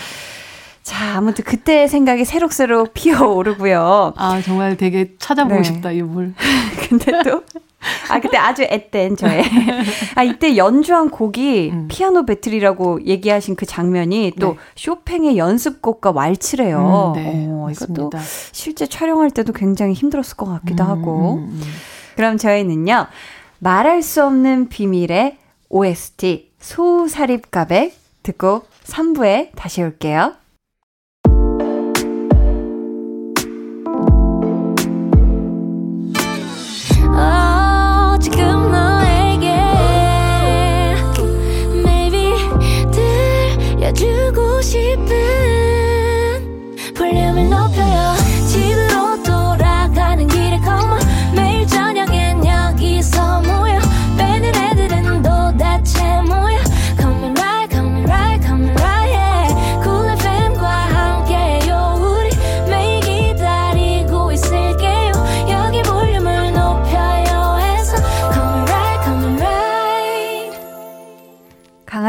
[0.81, 4.13] 자, 아무튼 그때 생각이 새록새록 피어오르고요.
[4.15, 5.63] 아, 정말 되게 찾아보고 네.
[5.63, 6.33] 싶다, 이 물.
[6.87, 7.43] 근데 또
[8.09, 9.43] 아, 그때 아주 앳된 저의.
[10.15, 11.87] 아, 이때 연주한 곡이 음.
[11.89, 14.57] 피아노 배틀이라고 얘기하신 그 장면이 또 네.
[14.75, 17.13] 쇼팽의 연습곡과 왈츠래요.
[17.15, 18.11] 음, 네, 어, 이것도
[18.51, 21.33] 실제 촬영할 때도 굉장히 힘들었을 것 같기도 음, 하고.
[21.35, 21.61] 음, 음.
[22.15, 23.07] 그럼 저희는요,
[23.59, 25.37] 말할 수 없는 비밀의
[25.69, 30.33] OST 소사립가백 듣고 3부에 다시 올게요.
[44.77, 45.16] deep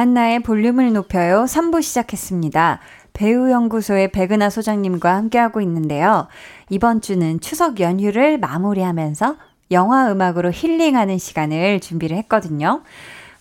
[0.09, 1.45] 강한나의 볼륨을 높여요.
[1.45, 2.81] 3부 시작했습니다.
[3.13, 6.29] 배우연구소의 백은하 소장님과 함께하고 있는데요.
[6.71, 9.37] 이번 주는 추석 연휴를 마무리하면서
[9.71, 12.83] 영화 음악으로 힐링하는 시간을 준비를 했거든요.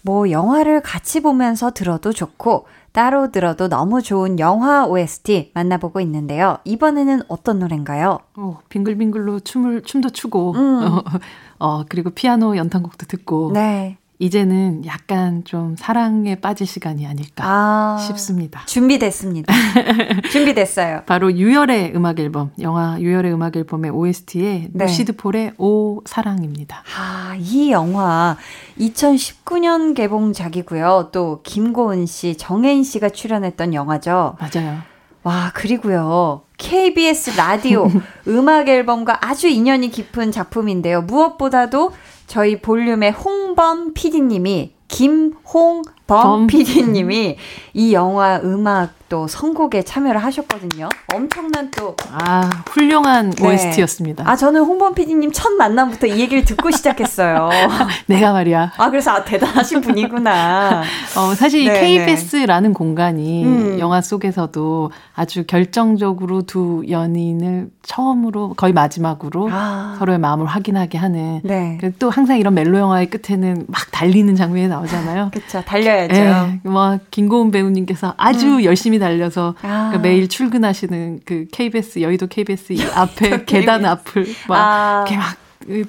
[0.02, 6.58] 뭐, 영화를 같이 보면서 들어도 좋고, 따로 들어도 너무 좋은 영화 OST 만나보고 있는데요.
[6.66, 8.20] 이번에는 어떤 노래인가요?
[8.36, 10.84] 어, 빙글빙글로 춤을 춤도 추고 음.
[10.84, 11.04] 어,
[11.60, 13.98] 어, 그리고 피아노 연탄곡도 듣고 네.
[14.20, 18.66] 이제는 약간 좀 사랑에 빠질 시간이 아닐까 아, 싶습니다.
[18.66, 19.54] 준비됐습니다.
[20.32, 21.04] 준비됐어요.
[21.06, 24.86] 바로 유열의 음악 앨범, 영화 유열의 음악 앨범의 OST의 네.
[24.86, 26.84] 루시드 폴의 오 사랑입니다.
[26.98, 28.38] 아, 이 영화
[28.80, 31.10] 2019년 개봉작이고요.
[31.12, 34.36] 또 김고은 씨, 정혜인 씨가 출연했던 영화죠.
[34.40, 34.80] 맞아요.
[35.24, 36.42] 와, 그리고요.
[36.58, 37.88] KBS 라디오
[38.28, 41.02] 음악 앨범과 아주 인연이 깊은 작품인데요.
[41.04, 41.92] 무엇보다도
[42.28, 47.38] 저희 볼륨의 홍범 PD님이 김홍 범 PD님이
[47.74, 50.90] 이 영화 음악 또 선곡에 참여를 하셨거든요.
[51.14, 51.96] 엄청난 또.
[52.12, 53.48] 아, 훌륭한 네.
[53.48, 54.30] OST였습니다.
[54.30, 57.50] 아, 저는 홍범 PD님 첫 만남부터 이 얘기를 듣고 시작했어요.
[58.08, 58.74] 내가 말이야.
[58.78, 60.84] 아, 그래서 아, 대단하신 분이구나.
[61.16, 62.74] 어, 사실 네, KBS라는 네.
[62.74, 63.80] 공간이 음.
[63.80, 69.96] 영화 속에서도 아주 결정적으로 두 연인을 처음으로 거의 마지막으로 아.
[70.00, 71.40] 서로의 마음을 확인하게 하는.
[71.44, 71.78] 네.
[72.00, 75.32] 또 항상 이런 멜로 영화의 끝에는 막 달리는 장면이 나오잖아요.
[75.34, 75.62] 그렇죠.
[75.62, 76.14] 달려야 죠.
[76.14, 78.64] 네, 뭐 김고은 배우님께서 아주 음.
[78.64, 79.90] 열심히 달려서 아.
[79.90, 85.06] 그러니까 매일 출근하시는 그 KBS 여의도 KBS 이 앞에 계단 앞을 막 아.
[85.08, 85.36] 이렇게 막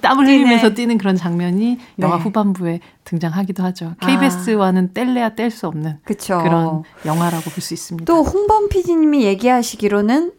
[0.01, 1.79] 땀을 흘리면서 뛰는 그런 장면이 네.
[2.01, 3.95] 영화 후반부에 등장하기도 하죠.
[4.01, 6.39] KBS와는 뗄래야 뗄 수 없는 그쵸.
[6.43, 8.13] 그런 영화라고 볼 수 있습니다.
[8.13, 10.33] 또 홍범 PD님이 얘기하시기로는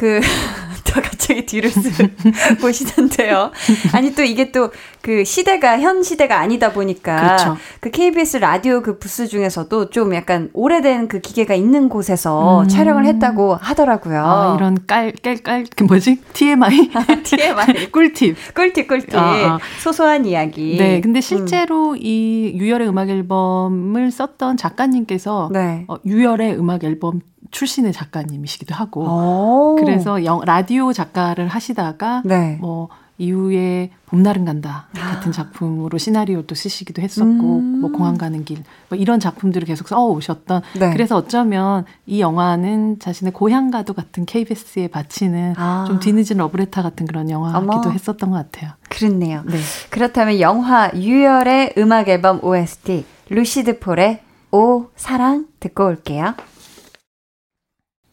[0.00, 0.18] 그,
[0.84, 1.70] 저 갑자기 뒤를
[2.58, 3.50] 보시던데요.
[3.92, 4.70] 아니, 또 이게 또
[5.02, 7.16] 그 시대가 현 시대가 아니다 보니까.
[7.16, 7.56] 그렇죠.
[7.80, 12.68] 그 KBS 라디오 그 부스 중에서도 좀 약간 오래된 그 기계가 있는 곳에서 음.
[12.68, 14.22] 촬영을 했다고 하더라고요.
[14.22, 16.20] 아, 이런 깔, 깔, 깔, 그 뭐지?
[16.34, 16.90] TMI?
[17.24, 17.90] TMI.
[17.92, 18.36] 꿀팁.
[18.54, 19.14] 꿀팁, 꿀팁.
[19.14, 19.58] 아, 아.
[19.80, 20.76] 소소한 이야기.
[20.76, 21.98] 네, 근데 실제로 음.
[21.98, 25.86] 이 유열의 음악 앨범을 썼던 작가님께서 네.
[25.88, 29.76] 어, 유열의 음악 앨범 출신의 작가님이시기도 하고 오.
[29.80, 32.58] 그래서 영, 라디오 작가를 하시다가 네.
[32.60, 35.32] 뭐 이후에 봄날은 간다 같은 아.
[35.32, 37.80] 작품으로 시나리오도 쓰시기도 했었고 음.
[37.82, 40.90] 뭐 공항 가는 길 뭐 이런 작품들을 계속 써 오셨던 네.
[40.92, 45.84] 그래서 어쩌면 이 영화는 자신의 고향과도 같은 KBS에 바치는 아.
[45.86, 47.92] 좀 뒤늦은 러브레터 같은 그런 영화기도.
[47.92, 48.72] 했었던 것 같아요.
[48.88, 49.42] 그렇네요.
[49.46, 49.58] 네.
[49.90, 56.34] 그렇다면 영화 유열의 음악 앨범 OST 루시드 폴의 오 사랑 듣고 올게요.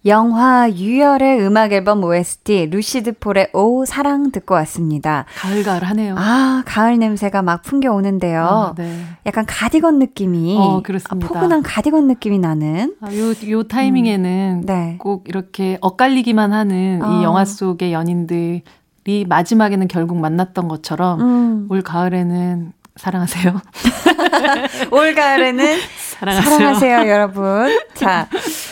[0.07, 5.25] 영화 유열의 음악 앨범 OST 루시드 폴의 오 사랑 듣고 왔습니다.
[5.35, 6.15] 가을가을하네요.
[6.17, 8.41] 아 가을 냄새가 막 풍겨 오는데요.
[8.41, 9.01] 아, 네.
[9.25, 11.27] 약간 가디건 느낌이 어, 그렇습니다.
[11.27, 12.95] 아, 포근한 가디건 느낌이 나는.
[13.01, 14.95] 아, 요, 요 타이밍에는 음, 네.
[14.99, 17.19] 꼭 이렇게 엇갈리기만 하는 어.
[17.19, 18.61] 이 영화 속의 연인들
[19.07, 21.67] 이 마지막에는 결국 만났던 것처럼 음.
[21.69, 23.62] 올 가을에는 사랑하세요.
[24.91, 25.77] 올 가을에는
[26.19, 26.57] 사랑하세요.
[26.57, 27.77] 사랑하세요, 여러분.
[27.93, 28.27] 자,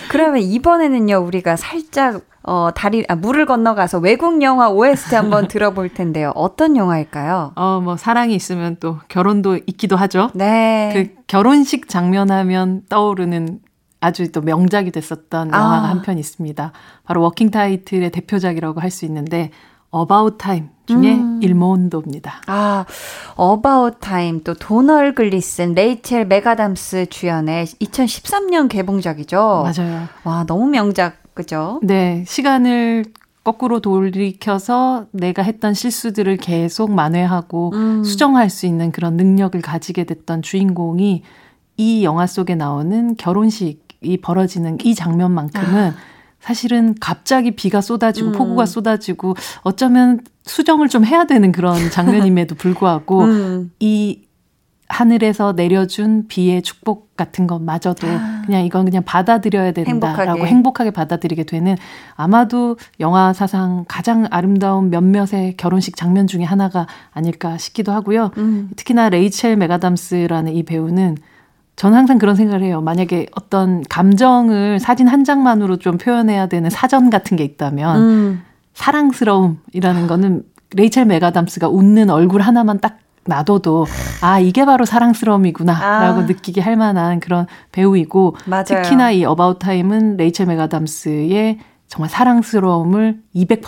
[0.09, 6.31] 그러면 이번에는요, 우리가 살짝 어, 다리, 아, 물을 건너가서 외국 영화 OST 한번 들어볼 텐데요.
[6.35, 7.53] 어떤 영화일까요?
[7.55, 10.29] 어, 뭐, 사랑이 있으면 또 결혼도 있기도 하죠.
[10.35, 10.91] 네.
[10.93, 13.61] 그 결혼식 장면 하면 떠오르는
[13.99, 15.57] 아주 또 명작이 됐었던 아.
[15.57, 16.71] 영화가 한편 있습니다.
[17.03, 19.49] 바로 Working Title의 대표작이라고 할 수 있는데,
[19.95, 21.39] About Time 중에 음.
[21.41, 22.41] Il Mondo입니다.
[22.47, 22.85] 아,
[23.39, 29.63] About Time 또 도널 글리슨, 레이첼 맥아담스 주연의 2013년 개봉작이죠.
[29.63, 30.07] 맞아요.
[30.23, 31.79] 와, 너무 명작 그죠?
[31.83, 33.05] 네, 시간을
[33.43, 38.03] 거꾸로 돌이켜서 내가 했던 실수들을 계속 만회하고 음.
[38.03, 41.21] 수정할 수 있는 그런 능력을 가지게 됐던 주인공이
[41.77, 46.14] 이 영화 속에 나오는 결혼식이 벌어지는 이 장면만큼은 아.
[46.45, 48.31] 사실은 갑자기 비가 쏟아지고 음.
[48.33, 53.71] 폭우가 쏟아지고 어쩌면 수정을 좀 해야 되는 그런 장면임에도 불구하고 음.
[53.79, 54.21] 이
[54.87, 58.43] 하늘에서 내려준 비의 축복 같은 것마저도 아.
[58.45, 60.45] 그냥 이건 그냥 받아들여야 된다라고 행복하게.
[60.45, 61.75] 행복하게 받아들이게 되는
[62.15, 68.29] 아마도 영화 사상 가장 아름다운 몇몇의 결혼식 장면 중에 하나가 아닐까 싶기도 하고요.
[68.37, 68.69] 음.
[68.75, 71.17] 특히나 레이첼 메가담스라는 이 배우는
[71.75, 72.81] 저는 항상 그런 생각을 해요.
[72.81, 78.41] 만약에 어떤 감정을 사진 한 장만으로 좀 표현해야 되는 사전 같은 게 있다면 음.
[78.73, 80.43] 사랑스러움이라는 거는
[80.75, 83.87] 레이첼 맥아담스가 웃는 얼굴 하나만 딱 놔둬도
[84.21, 86.23] 아 이게 바로 사랑스러움이구나라고 아.
[86.25, 88.63] 느끼게 할 만한 그런 배우이고 맞아요.
[88.65, 93.61] 특히나 이 About Time은 레이첼 맥아담스의 정말 사랑스러움을 200%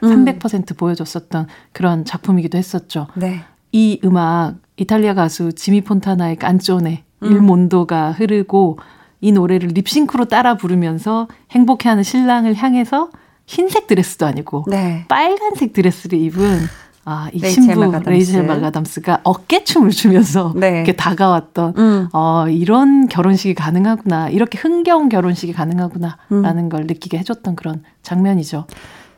[0.00, 0.76] 300% 음.
[0.76, 3.06] 보여줬었던 그런 작품이기도 했었죠.
[3.14, 3.40] 네.
[3.72, 7.32] 이 음악 이탈리아 가수 지미 폰타나의 깐쪼네 음.
[7.32, 8.78] 일몬도가 흐르고
[9.20, 13.10] 이 노래를 립싱크로 따라 부르면서 행복해하는 신랑을 향해서
[13.46, 15.04] 흰색 드레스도 아니고 네.
[15.08, 16.60] 빨간색 드레스를 입은
[17.06, 20.76] 아, 이 신부 레이첼 마가담스가 어깨춤을 추면서 네.
[20.76, 22.08] 이렇게 다가왔던 음.
[22.12, 24.30] 어, 이런 결혼식이 가능하구나.
[24.30, 26.68] 이렇게 흥겨운 결혼식이 가능하구나라는 음.
[26.70, 28.66] 걸 느끼게 해줬던 그런 장면이죠.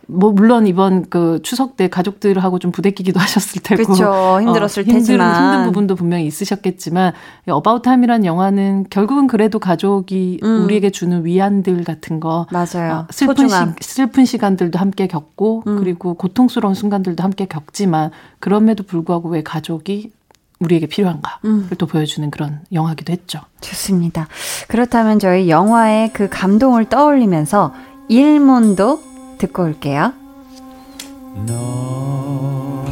[0.06, 4.40] 뭐 물론 이번 그 추석 때 가족들하고 좀 부대끼기도 하셨을 테고 그렇죠.
[4.40, 7.12] 힘들었을 어, 테지만 힘든, 부분도 분명히 있으셨겠지만
[7.48, 10.64] About Time이라는 영화는 결국은 그래도 가족이 음.
[10.64, 12.92] 우리에게 주는 위안들 같은 거 맞아요.
[12.92, 15.78] 어, 슬픈 시, 슬픈 시간들도 함께 겪고 음.
[15.78, 20.12] 그리고 고통스러운 순간들도 함께 겪지만 그럼에도 불구하고 왜 가족이
[20.58, 21.68] 우리에게 필요한가를 음.
[21.76, 23.40] 또 보여주는 그런 영화기도 했죠.
[23.60, 24.28] 좋습니다.
[24.68, 27.74] 그렇다면 저희 영화의 그 감동을 떠올리면서
[28.08, 30.12] 일문도 듣고 올게요.
[31.48, 32.82] No,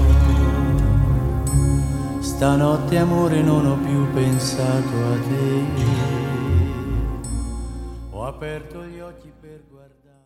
[2.21, 5.65] stanotte amore non ho più pensato a te.
[8.11, 10.25] Ho aperto gli occhi per guardare.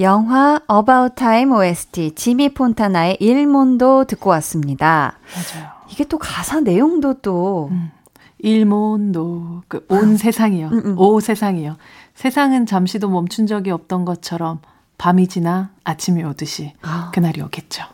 [0.00, 5.18] 영화 About Time OST 지미 폰타나의 일몬도 듣고 왔습니다.
[5.34, 5.68] 맞아요.
[5.90, 7.90] 이게 또 가사 내용도 또 음.
[8.38, 10.16] 일몬도 그온 아.
[10.16, 10.68] 세상이요.
[10.68, 10.98] 음, 음.
[10.98, 11.76] 오 세상이요.
[12.14, 14.60] 세상은 잠시도 멈춘 적이 없던 것처럼
[14.98, 17.10] 밤이 지나 아침이 오듯이 아.
[17.14, 17.84] 그날이 오겠죠.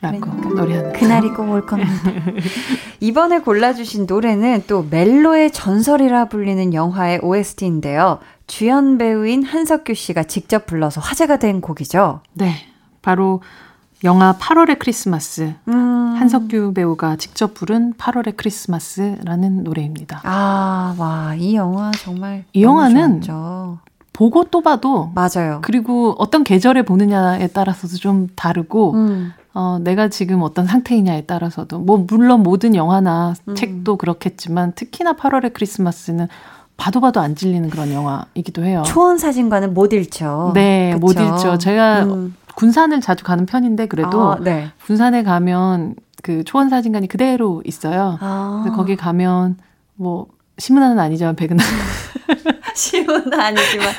[0.00, 0.48] 라고 그러니까.
[0.62, 1.90] 노래하는 그날이 꼭 올 겁니다.
[3.00, 8.20] 이번에 골라주신 노래는 또 멜로의 전설이라 불리는 영화의 OST인데요.
[8.46, 12.20] 주연 배우인 한석규 씨가 직접 불러서 화제가 된 곡이죠.
[12.34, 12.54] 네,
[13.02, 13.42] 바로
[14.04, 16.14] 영화 8월의 크리스마스 음.
[16.16, 20.20] 한석규 배우가 직접 부른 8월의 크리스마스라는 노래입니다.
[20.22, 23.78] 아, 와, 이 영화 정말 이 영화는 좋았죠.
[24.18, 25.60] 보고 또 봐도 맞아요.
[25.62, 29.32] 그리고 어떤 계절에 보느냐에 따라서도 좀 다르고 음.
[29.54, 33.54] 어, 내가 지금 어떤 상태이냐에 따라서도 뭐 물론 모든 영화나 음.
[33.54, 36.26] 책도 그렇겠지만 특히나 8월의 크리스마스는
[36.76, 38.82] 봐도 봐도 안 질리는 그런 영화이기도 해요.
[38.84, 40.50] 초원 사진관은 못 잃죠.
[40.52, 40.98] 네, 그쵸?
[40.98, 41.58] 못 잃죠.
[41.58, 42.34] 제가 음.
[42.56, 44.72] 군산을 자주 가는 편인데 그래도 아, 네.
[44.84, 45.94] 군산에 가면
[46.24, 48.18] 그 초원 사진관이 그대로 있어요.
[48.20, 48.64] 아.
[48.74, 49.58] 거기 가면
[49.94, 50.26] 뭐
[50.58, 51.64] 신문화는 아니지만 백은하
[52.78, 53.92] 신문은 아니지만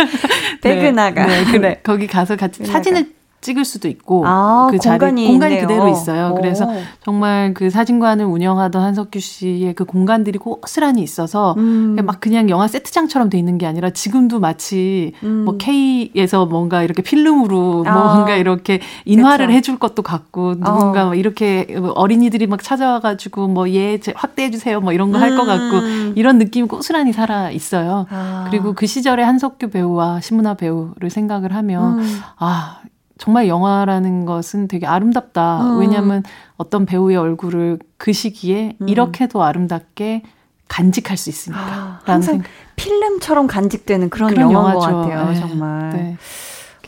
[0.61, 1.80] 백은하가 네, 네, 네.
[1.84, 6.31] 거기 가서 같이 사진을 찍을 수도 있고 아, 그 자리 공간이, 공간이 그대로 있어요.
[6.33, 6.35] 오.
[6.35, 6.67] 그래서
[7.03, 11.95] 정말 그 사진관을 운영하던 한석규 씨의 그 공간들이 고스란히 있어서 음.
[12.05, 15.45] 막 그냥 영화 세트장처럼 돼 있는 게 아니라 지금도 마치 음.
[15.45, 18.13] 뭐 K에서 뭔가 이렇게 필름으로 아.
[18.13, 19.57] 뭔가 이렇게 인화를 그쵸.
[19.57, 21.15] 해줄 것도 같고 누군가 어.
[21.15, 25.47] 이렇게 어린이들이 막 찾아와가지고 뭐예 확대해 주세요 뭐 이런 거 할것 음.
[25.47, 28.05] 같고 이런 느낌이 고스란히 살아 있어요.
[28.09, 28.47] 아.
[28.49, 32.19] 그리고 그 시절에 한석규 배우와 신문화 배우를 생각을 하면 음.
[32.37, 32.81] 아
[33.20, 35.61] 정말 영화라는 것은 되게 아름답다.
[35.61, 35.80] 음.
[35.80, 36.24] 왜냐하면
[36.57, 38.89] 어떤 배우의 얼굴을 그 시기에 음.
[38.89, 40.24] 이렇게도 아름답게
[40.70, 41.61] 간직할 수 있으니까.
[41.61, 42.47] 아, 항상 생각.
[42.78, 44.95] 필름처럼 간직되는 그런, 그런 영화인 영화죠.
[44.95, 45.36] 것 같아요, 네.
[45.36, 45.89] 정말.
[45.91, 46.17] 네.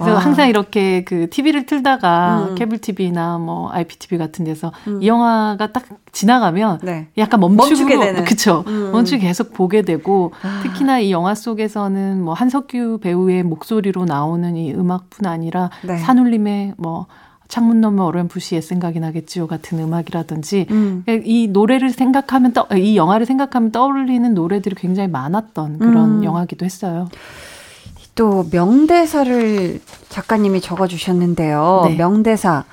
[0.01, 0.19] 그래서 와.
[0.19, 2.55] 항상 이렇게 그 TV를 틀다가 음.
[2.55, 5.01] 케이블 TV나 뭐 IPTV 같은 데서 음.
[5.01, 7.07] 이 영화가 딱 지나가면 네.
[7.17, 8.91] 약간 멈추게 되는 그쵸 음.
[8.91, 10.61] 멈추게 계속 보게 되고 아.
[10.63, 15.97] 특히나 이 영화 속에서는 뭐 한석규 배우의 목소리로 나오는 이 음악뿐 아니라 네.
[15.97, 17.07] 산울림의 뭐
[17.51, 21.03] 창문 너머 어렴풋이 생각이 나겠지요 같은 음악이라든지 음.
[21.25, 26.23] 이 노래를 생각하면 떠, 이 영화를 생각하면 떠올리는 노래들이 굉장히 많았던 그런 음.
[26.23, 27.09] 영화기도 했어요.
[28.15, 31.83] 또 명대사를 작가님이 적어주셨는데요.
[31.85, 31.95] 네.
[31.95, 32.65] 명대사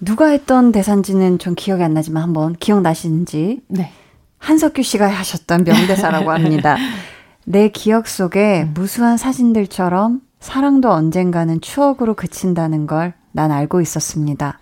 [0.00, 3.92] 누가 했던 대사인지는 좀 기억이 안 나지만 한번 기억나시는지 네.
[4.38, 6.76] 한석규 씨가 하셨던 명대사라고 합니다.
[7.44, 8.74] 내 기억 속에 음.
[8.74, 14.58] 무수한 사진들처럼 사랑도 언젠가는 추억으로 그친다는 걸 난 알고 있었습니다.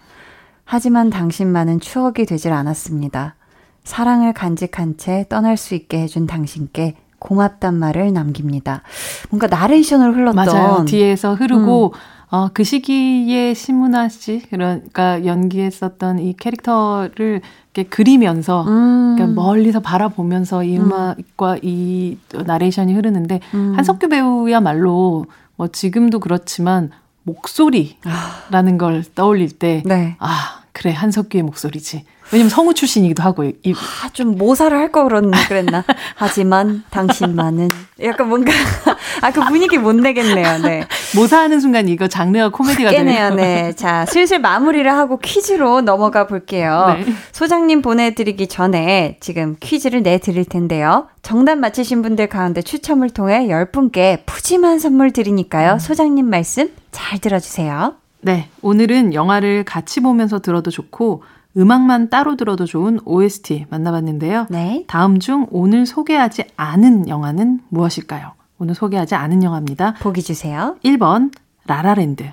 [0.64, 3.36] 하지만 당신만은 추억이 되질 않았습니다.
[3.84, 8.82] 사랑을 간직한 채 떠날 수 있게 해준 당신께 고맙단 말을 남깁니다.
[9.30, 10.84] 뭔가 나레이션을 흘렀던 맞아요.
[10.84, 12.18] 뒤에서 흐르고 음.
[12.30, 17.40] 어, 그 시기에 신문아 씨 그러니까 연기했었던 이 캐릭터를
[17.72, 19.14] 이렇게 그리면서 음.
[19.16, 20.84] 그러니까 멀리서 바라보면서 이 음.
[20.84, 21.58] 음악과 음.
[21.62, 23.74] 이 나레이션이 흐르는데 음.
[23.76, 26.90] 한석규 배우야말로 뭐 지금도 그렇지만
[27.22, 28.78] 목소리라는 아.
[28.78, 30.16] 걸 떠올릴 때 네.
[30.18, 32.04] 아, 그래 한석규의 목소리지.
[32.32, 35.04] 왜냐면 성우 출신이기도 하고 이, 아, 좀 모사를 할 거
[35.48, 35.84] 그랬나?
[36.14, 37.68] 하지만 당신만은
[38.02, 38.52] 약간 뭔가
[39.22, 40.58] 아 그 분위기 못 내겠네요.
[40.58, 40.86] 네.
[41.16, 43.34] 모사하는 순간 이거 장르가 코미디가 되네요.
[43.34, 43.72] 네.
[43.74, 46.96] 자, 슬슬 마무리를 하고 퀴즈로 넘어가 볼게요.
[46.98, 47.12] 네.
[47.32, 51.08] 소장님 보내드리기 전에 지금 퀴즈를 내드릴 텐데요.
[51.22, 55.74] 정답 맞히신 분들 가운데 추첨을 통해 10분께 푸짐한 선물 드리니까요.
[55.74, 55.78] 음.
[55.78, 57.94] 소장님 말씀 잘 들어주세요.
[58.20, 58.48] 네.
[58.62, 61.22] 오늘은 영화를 같이 보면서 들어도 좋고
[61.58, 64.46] 음악만 따로 들어도 좋은 OST 만나봤는데요.
[64.48, 64.84] 네.
[64.86, 68.32] 다음 중 오늘 소개하지 않은 영화는 무엇일까요?
[68.58, 69.94] 오늘 소개하지 않은 영화입니다.
[70.00, 70.76] 보기 주세요.
[70.84, 71.32] 1번
[71.66, 72.30] 라라랜드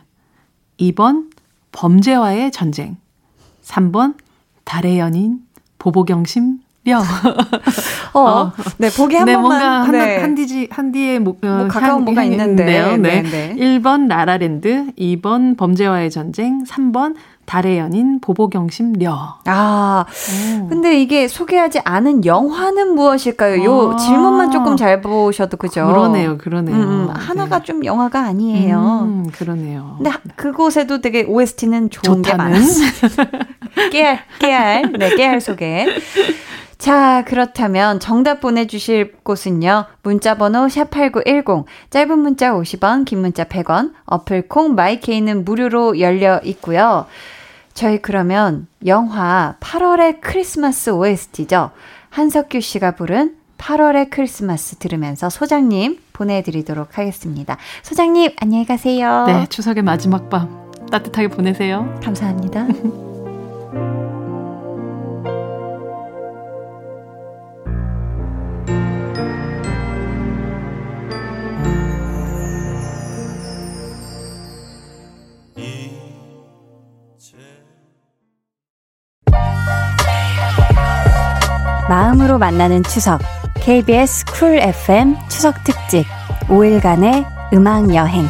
[0.79, 1.31] 2번
[1.71, 2.97] 범죄와의 전쟁
[3.63, 4.15] 3번
[4.63, 5.39] 달의 연인
[5.79, 7.01] 보보경심 뼈.
[8.13, 9.89] 어, 어, 네, 보기 한 네, 번만.
[9.89, 10.17] 뭔가 네.
[10.19, 12.95] 한, 디지 한디에 뭐, 어, 뭐 가까운 뭐가 있는데요.
[12.97, 13.23] 네.
[13.23, 13.55] 네.
[13.57, 17.15] 1번 라라랜드, 2번 범죄와의 전쟁, 3번
[17.45, 19.37] 달의 연인 보보경심려.
[19.45, 20.05] 아,
[20.61, 20.67] 오.
[20.67, 23.63] 근데 이게 소개하지 않은 영화는 무엇일까요?
[23.63, 23.95] 요 아.
[23.97, 25.85] 질문만 조금 잘 보셔도 그죠?
[25.85, 26.75] 그러네요, 그러네요.
[26.75, 27.09] 음, 음.
[27.13, 27.65] 하나가 네.
[27.65, 29.01] 좀 영화가 아니에요.
[29.03, 29.95] 음, 그러네요.
[29.97, 32.23] 근데 그곳에도 되게 OST는 좋은 좋다는?
[32.23, 32.89] 게 많았어요.
[33.91, 35.85] 깨알, 깨알, 네, 깨알 소개.
[36.77, 39.85] 자, 그렇다면 정답 보내주실 곳은요.
[40.03, 47.05] 문자번호 샵8910, 짧은 문자 50원, 긴 문자 100원, 어플콩 마이케이는 무료로 열려 있고요.
[47.73, 51.71] 저희 그러면 영화 8월의 크리스마스 OST죠.
[52.09, 57.57] 한석규 씨가 부른 8월의 크리스마스 들으면서 소장님 보내드리도록 하겠습니다.
[57.83, 59.25] 소장님, 안녕히 가세요.
[59.27, 61.93] 네, 추석의 마지막 밤 따뜻하게 보내세요.
[62.03, 62.67] 감사합니다.
[81.87, 83.21] 마음으로 만나는 추석
[83.61, 86.03] KBS 쿨 FM 추석 특집
[86.47, 88.25] 5일간의 음악 여행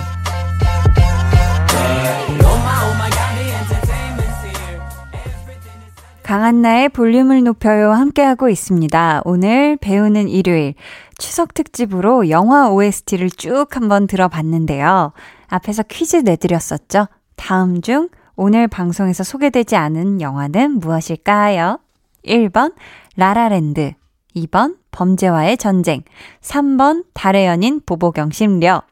[6.21, 9.21] 강한나의 볼륨을 높여요 함께하고 있습니다.
[9.25, 10.73] 오늘 배우는 일요일
[11.17, 15.13] 추석 특집으로 영화 OST를 쭉 한번 들어봤는데요.
[15.47, 17.07] 앞에서 퀴즈 내드렸었죠.
[17.35, 21.79] 다음 중 오늘 방송에서 소개되지 않은 영화는 무엇일까요?
[22.25, 22.73] 1번
[23.15, 23.93] 라라랜드
[24.35, 26.03] 2번 범죄와의 전쟁
[26.41, 28.83] 3번 달의 연인 보보경 심려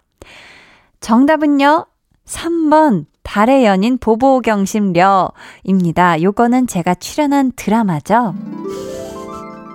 [1.00, 1.86] 정답은요
[2.26, 6.22] 3번 달의 연인 보보경 심려입니다.
[6.22, 8.36] 요거는 제가 출연한 드라마죠.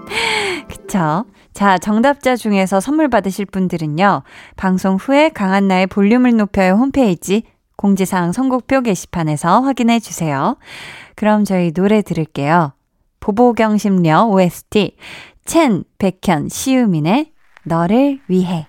[0.68, 1.24] 그쵸?
[1.52, 4.22] 자, 정답자 중에서 선물 받으실 분들은요.
[4.56, 7.42] 방송 후에 강한나의 볼륨을 높여요 홈페이지
[7.76, 10.56] 공지사항 선곡표 게시판에서 확인해 주세요.
[11.16, 12.72] 그럼 저희 노래 들을게요.
[13.20, 14.96] 보보경심녀 OST
[15.44, 17.32] 첸, 백현, 시우민의
[17.64, 18.66] 너를 위해.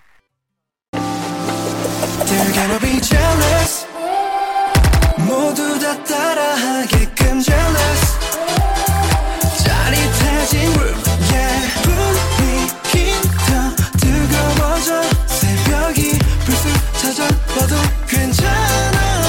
[18.08, 19.29] 괜찮아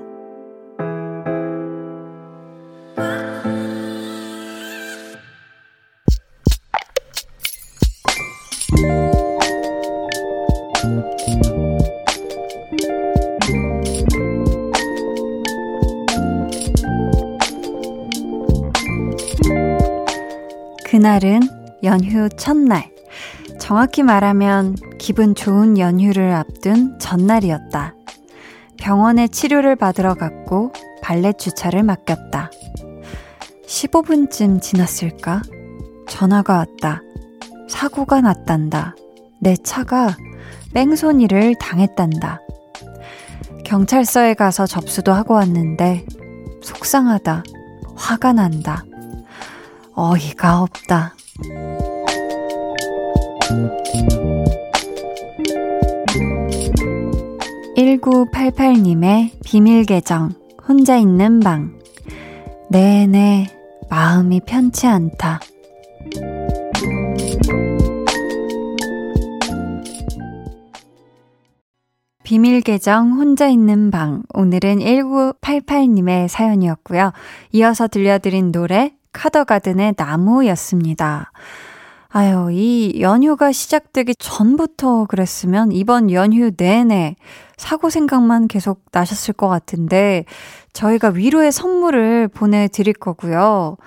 [21.11, 21.41] 그날은
[21.83, 22.89] 연휴 첫날.
[23.59, 27.95] 정확히 말하면 기분 좋은 연휴를 앞둔 전날이었다.
[28.77, 32.49] 병원에 치료를 받으러 갔고 발렛 주차를 맡겼다.
[33.67, 35.41] 15분쯤 지났을까?
[36.07, 37.01] 전화가 왔다.
[37.67, 38.95] 사고가 났단다.
[39.41, 40.15] 내 차가
[40.73, 42.39] 뺑소니를 당했단다.
[43.65, 46.05] 경찰서에 가서 접수도 하고 왔는데
[46.63, 47.43] 속상하다.
[47.97, 48.85] 화가 난다.
[49.95, 51.15] 어이가 없다.
[57.77, 60.31] 1988님의 비밀 계정,
[60.67, 61.79] 혼자 있는 방.
[62.69, 63.47] 내내
[63.89, 65.39] 마음이 편치 않다.
[72.23, 74.23] 비밀 계정 혼자 있는 방.
[74.33, 77.11] 오늘은 1988님의 사연이었고요.
[77.51, 81.31] 이어서 들려드린 노래 카더가든의 나무였습니다.
[82.13, 87.15] 아유, 이 연휴가 시작되기 전부터 그랬으면 이번 연휴 내내
[87.55, 90.25] 사고 생각만 계속 나셨을 것 같은데
[90.73, 93.77] 저희가 위로의 선물을 보내드릴 거고요.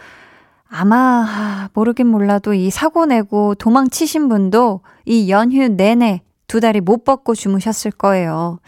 [0.68, 7.34] 아마 모르긴 몰라도 이 사고 내고 도망치신 분도 이 연휴 내내 두 다리 못 벗고
[7.34, 8.58] 주무셨을 거예요.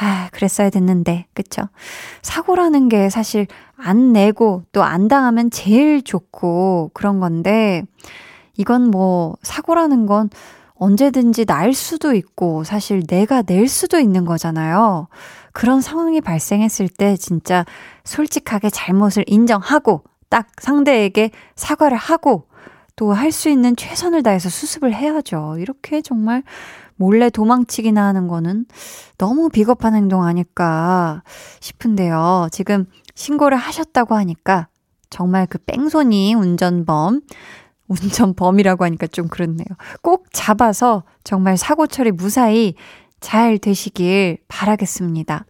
[0.00, 1.62] 아, 그랬어야 됐는데, 그쵸?
[2.22, 3.46] 사고라는 게 사실
[3.76, 7.82] 안 내고 또 안 당하면 제일 좋고 그런 건데,
[8.56, 10.30] 이건 뭐, 사고라는 건
[10.74, 15.08] 언제든지 날 수도 있고, 사실 내가 낼 수도 있는 거잖아요.
[15.52, 17.64] 그런 상황이 발생했을 때 진짜
[18.04, 22.46] 솔직하게 잘못을 인정하고, 딱 상대에게 사과를 하고
[22.96, 25.56] 또 할 수 있는 최선을 다해서 수습을 해야죠.
[25.58, 26.42] 이렇게 정말
[27.00, 28.66] 몰래 도망치기나 하는 거는
[29.16, 31.22] 너무 비겁한 행동 아닐까
[31.60, 32.48] 싶은데요.
[32.52, 32.84] 지금
[33.14, 34.68] 신고를 하셨다고 하니까
[35.08, 37.22] 정말 그 뺑소니 운전범,
[37.88, 39.64] 운전범이라고 하니까 좀 그렇네요.
[40.02, 42.74] 꼭 잡아서 정말 사고 처리 무사히
[43.18, 45.46] 잘 되시길 바라겠습니다.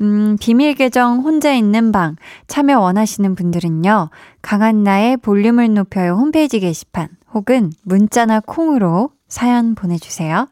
[0.00, 2.14] 음, 비밀 계정 혼자 있는 방
[2.46, 4.10] 참여 원하시는 분들은요.
[4.42, 10.46] 강한나의 볼륨을 높여요 홈페이지 게시판 혹은 문자나 콩으로 사연 보내주세요.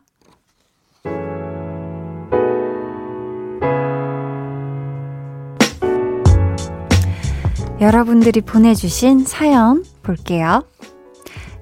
[7.80, 10.64] 여러분들이 보내주신 사연 볼게요.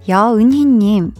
[0.08, 1.12] 여은희님,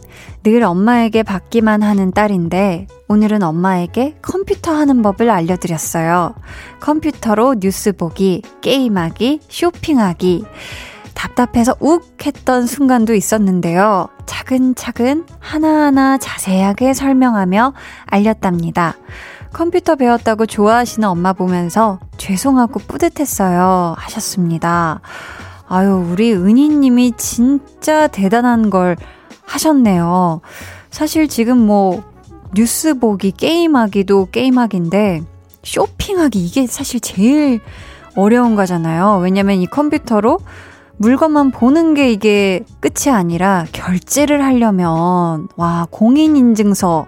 [0.44, 6.34] 늘 엄마에게 받기만 하는 딸인데, 오늘은 엄마에게 컴퓨터 하는 법을 알려드렸어요.
[6.80, 10.44] 컴퓨터로 뉴스 보기, 게임하기, 쇼핑하기.
[11.14, 14.08] 답답해서 욱 했던 순간도 있었는데요.
[14.26, 17.72] 차근차근 하나하나 자세하게 설명하며
[18.06, 18.94] 알렸답니다.
[19.54, 23.94] 컴퓨터 배웠다고 좋아하시는 엄마 보면서 죄송하고 뿌듯했어요.
[23.96, 25.00] 하셨습니다.
[25.68, 28.96] 아유, 우리 은희님이 진짜 대단한 걸
[29.46, 30.40] 하셨네요.
[30.90, 32.02] 사실 지금 뭐,
[32.54, 35.22] 뉴스 보기, 게임하기도 게임하기인데,
[35.62, 37.60] 쇼핑하기, 이게 사실 제일
[38.16, 39.18] 어려운 거잖아요.
[39.22, 40.40] 왜냐면 이 컴퓨터로
[40.96, 47.06] 물건만 보는 게 이게 끝이 아니라 결제를 하려면, 와, 공인인증서,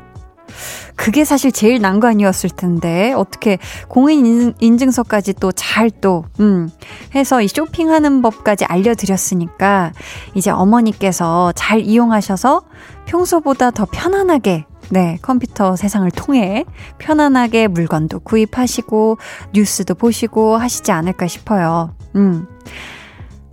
[0.96, 6.70] 그게 사실 제일 난관이었을 텐데 어떻게 공인 인증서까지 또잘또 음,
[7.14, 9.92] 해서 이 쇼핑하는 법까지 알려드렸으니까
[10.34, 12.62] 이제 어머니께서 잘 이용하셔서
[13.04, 16.64] 평소보다 더 편안하게 네, 컴퓨터 세상을 통해
[16.98, 19.18] 편안하게 물건도 구입하시고
[19.52, 21.94] 뉴스도 보시고 하시지 않을까 싶어요.
[22.14, 22.46] 음.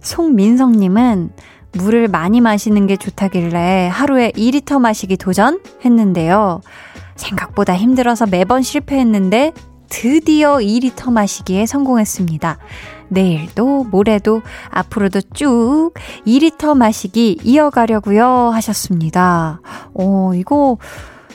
[0.02, 1.32] 송민성 님은
[1.74, 6.62] 물을 많이 마시는 게 좋다길래 하루에 2리터 마시기 도전 했는데요.
[7.16, 9.54] 생각보다 힘들어서 매번 실패했는데
[9.90, 12.58] 드디어 2리터 마시기에 성공했습니다.
[13.10, 15.92] 내일도 모레도 앞으로도 쭉
[16.26, 19.62] 2리터 마시기 이어가려고요 하셨습니다.
[19.94, 20.78] 어, 이거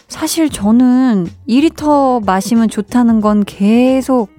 [0.08, 4.30] 사실 저는 2리터 마시면 좋다는 건 계속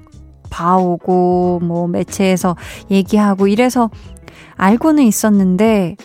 [0.50, 2.58] 봐오고 뭐 매체에서
[2.92, 3.90] 얘기하고 이래서
[4.56, 5.96] 알고는 있었는데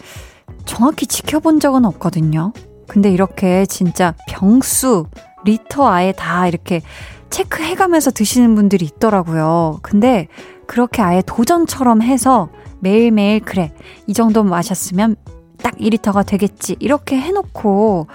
[0.66, 2.53] 정확히 지켜본 적은 없거든요.
[2.87, 5.07] 근데 이렇게 진짜 병수,
[5.45, 6.82] 리터 아예 다 이렇게
[7.30, 9.80] 체크해가면서 드시는 분들이 있더라고요.
[9.82, 10.28] 근데
[10.66, 12.49] 그렇게 아예 도전처럼 해서
[12.80, 13.72] 매일매일 그래,
[14.07, 15.16] 이 정도 마셨으면
[15.62, 16.76] 딱 2리터가 되겠지.
[16.78, 18.07] 이렇게 해놓고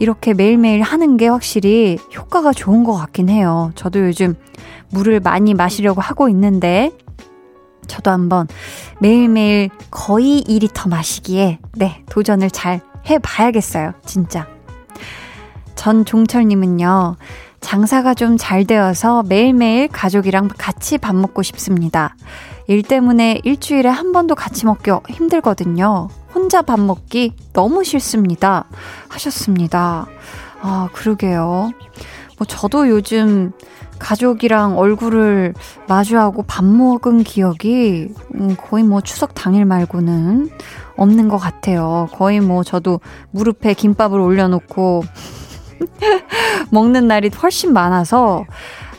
[0.00, 3.70] 이렇게 매일매일 하는 게 확실히 효과가 좋은 것 같긴 해요.
[3.74, 4.34] 저도 요즘
[4.90, 6.90] 물을 많이 마시려고 하고 있는데
[7.86, 8.48] 저도 한번
[9.00, 12.80] 매일매일 거의 2리터 마시기에 네, 도전을 잘
[13.10, 13.92] 해봐야겠어요.
[14.06, 14.46] 진짜.
[15.74, 17.16] 전종철님은요,
[17.60, 22.14] 장사가 좀 잘 되어서 매일매일 가족이랑 같이 밥 먹고 싶습니다.
[22.66, 26.08] 일 때문에 일주일에 한 번도 같이 먹기 힘들거든요.
[26.34, 28.64] 혼자 밥 먹기 너무 싫습니다.
[29.08, 30.06] 하셨습니다.
[30.62, 31.70] 아, 그러게요.
[32.38, 33.52] 뭐, 저도 요즘
[33.98, 35.54] 가족이랑 얼굴을
[35.88, 40.50] 마주하고 밥 먹은 기억이 음, 거의 뭐 추석 당일 말고는
[41.00, 42.08] 없는 것 같아요.
[42.12, 43.00] 거의 뭐 저도
[43.32, 45.02] 무릎에 김밥을 올려놓고
[46.70, 48.44] 먹는 날이 훨씬 많아서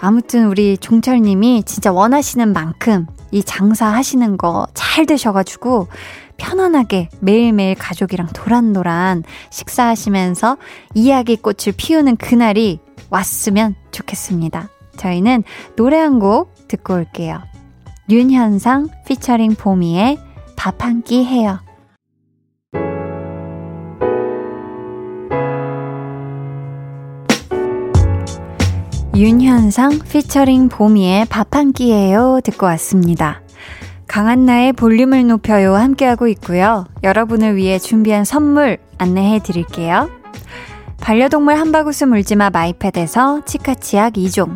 [0.01, 5.87] 아무튼 우리 종철님이 진짜 원하시는 만큼 이 장사 하시는 거 잘 되셔가지고
[6.37, 10.57] 편안하게 매일매일 가족이랑 도란도란 식사하시면서
[10.95, 12.79] 이야기 꽃을 피우는 그날이
[13.09, 14.67] 왔으면 좋겠습니다.
[14.97, 15.43] 저희는
[15.75, 17.41] 노래 한 곡 듣고 올게요.
[18.09, 20.17] 윤현상 피처링 보미의
[20.57, 21.59] 밥 한 끼 해요.
[29.21, 33.43] 윤현상 피처링 보미의 밥 한 끼예요 듣고 왔습니다.
[34.07, 36.85] 강한나의 볼륨을 높여요 함께하고 있고요.
[37.03, 40.09] 여러분을 위해 준비한 선물 안내해 드릴게요.
[41.01, 44.55] 반려동물 한바구스 물지마 마이패드에서 치카치약 2종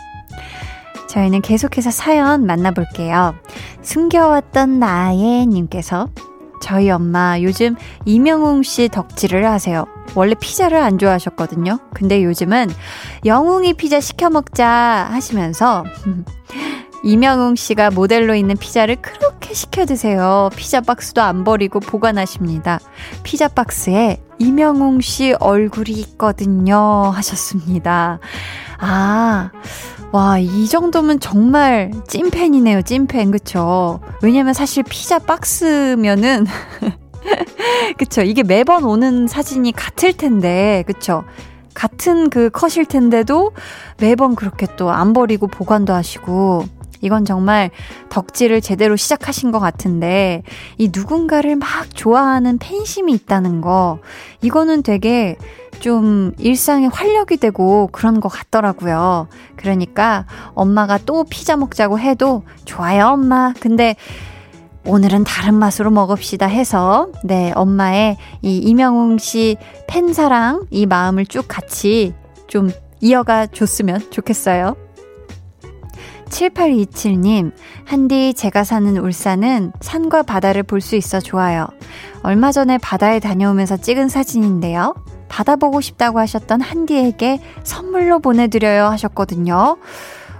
[1.11, 3.35] 저희는 계속해서 사연 만나볼게요.
[3.81, 6.07] 숨겨왔던 나의 님께서
[6.61, 9.85] 저희 엄마 요즘 이명웅 씨 덕질을 하세요.
[10.15, 11.79] 원래 피자를 안 좋아하셨거든요.
[11.93, 12.69] 근데 요즘은
[13.25, 15.83] 영웅이 피자 시켜 먹자 하시면서
[17.03, 20.49] 이명웅 씨가 모델로 있는 피자를 그렇게 시켜 드세요.
[20.55, 22.79] 피자 박스도 안 버리고 보관하십니다.
[23.23, 27.11] 피자 박스에 이명웅 씨 얼굴이 있거든요.
[27.13, 28.19] 하셨습니다.
[28.81, 29.51] 아,
[30.11, 33.31] 와, 이 정도면 정말 찐팬이네요, 찐팬.
[33.31, 33.99] 그쵸?
[34.23, 36.45] 왜냐면 사실 피자 박스면은,
[37.97, 38.21] 그쵸?
[38.23, 41.23] 이게 매번 오는 사진이 같을 텐데, 그쵸?
[41.73, 43.51] 같은 그 컷일 텐데도
[43.99, 46.65] 매번 그렇게 또 안 버리고 보관도 하시고,
[47.03, 47.71] 이건 정말
[48.09, 50.43] 덕질을 제대로 시작하신 것 같은데,
[50.77, 53.99] 이 누군가를 막 좋아하는 팬심이 있다는 거,
[54.41, 55.37] 이거는 되게
[55.81, 59.27] 좀 일상에 활력이 되고 그런 것 같더라고요.
[59.55, 63.51] 그러니까 엄마가 또 피자 먹자고 해도 좋아요, 엄마.
[63.59, 63.95] 근데
[64.85, 69.57] 오늘은 다른 맛으로 먹읍시다 해서, 네, 엄마의 이 이명웅 씨
[69.87, 72.13] 팬사랑, 이 마음을 쭉 같이
[72.47, 72.69] 좀
[72.99, 74.75] 이어가 줬으면 좋겠어요.
[76.29, 77.51] 7827님,
[77.85, 81.67] 한디 제가 사는 울산은 산과 바다를 볼 수 있어 좋아요.
[82.23, 84.93] 얼마 전에 바다에 다녀오면서 찍은 사진인데요.
[85.31, 89.77] 바다 보고 싶다고 하셨던 한디에게 선물로 보내드려요 하셨거든요.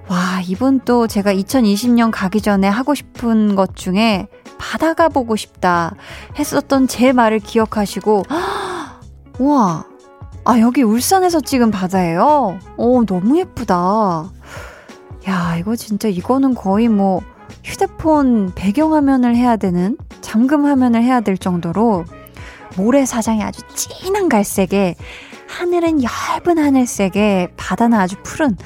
[0.10, 4.28] 와, 이분 또 제가 2020년 가기 전에 하고 싶은 것 중에
[4.58, 5.96] 바다가 보고 싶다
[6.38, 8.24] 했었던 제 말을 기억하시고,
[9.40, 9.86] 우와,
[10.44, 12.60] 아, 여기 울산에서 찍은 바다예요?
[12.76, 14.30] 오, 너무 예쁘다.
[15.30, 17.22] 야, 이거 진짜 이거는 거의 뭐
[17.64, 22.04] 휴대폰 배경화면을 해야 되는 잠금 화면을 해야 될 정도로
[22.76, 24.96] 모래사장이 아주 진한 갈색에
[25.48, 28.58] 하늘은 얇은 하늘색에 바다는 아주 푸른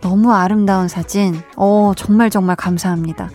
[0.00, 1.40] 너무 아름다운 사진.
[1.56, 3.30] 어, 정말 정말 감사합니다.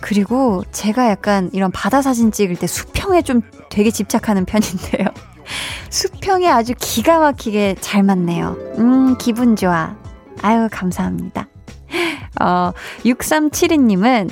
[0.00, 5.08] 그리고 제가 약간 이런 바다 사진 찍을 때 수평에 좀 되게 집착하는 편인데요.
[5.90, 8.56] 수평에 아주 기가 막히게 잘 맞네요.
[8.78, 9.96] 음, 기분 좋아.
[10.42, 11.48] 아유, 감사합니다.
[12.40, 12.72] 어,
[13.04, 14.30] 6372님은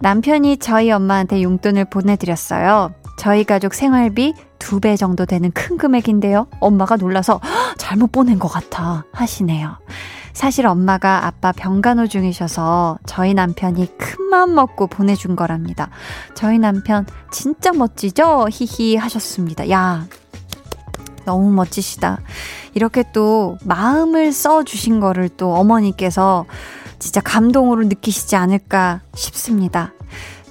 [0.00, 2.92] 남편이 저희 엄마한테 용돈을 보내드렸어요.
[3.18, 6.46] 저희 가족 생활비 두 배 정도 되는 큰 금액인데요.
[6.60, 7.40] 엄마가 놀라서
[7.76, 9.78] 잘못 보낸 것 같아 하시네요.
[10.32, 15.90] 사실 엄마가 아빠 병간호 중이셔서 저희 남편이 큰맘 먹고 보내준 거랍니다.
[16.34, 18.46] 저희 남편 진짜 멋지죠?
[18.50, 19.68] 히히 하셨습니다.
[19.70, 20.06] 야,
[21.24, 22.20] 너무 멋지시다.
[22.74, 26.44] 이렇게 또 마음을 써 주신 거를 또 어머니께서
[27.00, 29.92] 진짜 감동으로 느끼시지 않을까 싶습니다.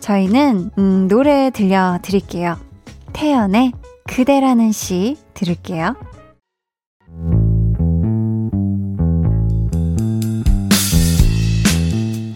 [0.02, 2.58] 저희는 음, 노래 들려드릴게요.
[3.14, 3.72] 태연의
[4.08, 5.96] 그대라는 시 들을게요.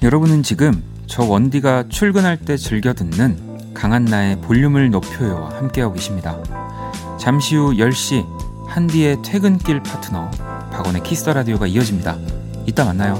[0.04, 6.38] 여러분은 지금 저 원디가 출근할 때 즐겨 듣는 강한나의 볼륨을 높여요와 함께하고 계십니다.
[7.20, 8.26] 잠시 후 10시
[8.68, 10.30] 한디의 퇴근길 파트너
[10.72, 12.18] 박원의 키스 라디오가 이어집니다.
[12.66, 13.20] 이따 만나요.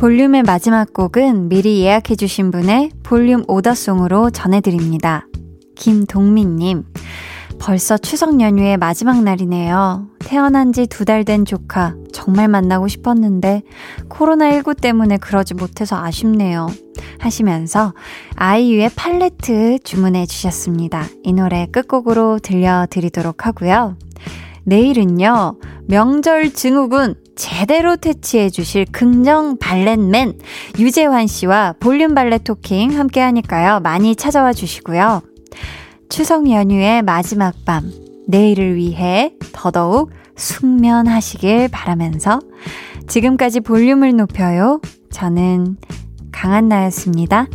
[0.00, 5.26] 볼륨의 마지막 곡은 미리 예약해주신 분의 볼륨 오더송으로 전해드립니다.
[5.76, 6.84] 김동민님,
[7.58, 10.06] 벌써 추석 연휴의 마지막 날이네요.
[10.20, 13.60] 태어난 지 두 달 된 조카, 정말 만나고 싶었는데,
[14.08, 16.68] 코로나19 때문에 그러지 못해서 아쉽네요.
[17.18, 17.92] 하시면서
[18.36, 21.04] 아이유의 팔레트 주문해 주셨습니다.
[21.24, 23.98] 이 노래 끝곡으로 들려드리도록 하고요.
[24.64, 30.34] 내일은요, 명절 증후군 제대로 퇴치해 주실 긍정 발렛맨
[30.78, 33.80] 유재환 씨와 볼륨 발렛 토킹 함께 하니까요.
[33.80, 35.22] 많이 찾아와 주시고요.
[36.10, 37.90] 추석 연휴의 마지막 밤,
[38.28, 42.40] 내일을 위해 더더욱 숙면하시길 바라면서
[43.08, 44.82] 지금까지 볼륨을 높여요.
[45.10, 45.78] 저는
[46.32, 47.46] 강한나였습니다.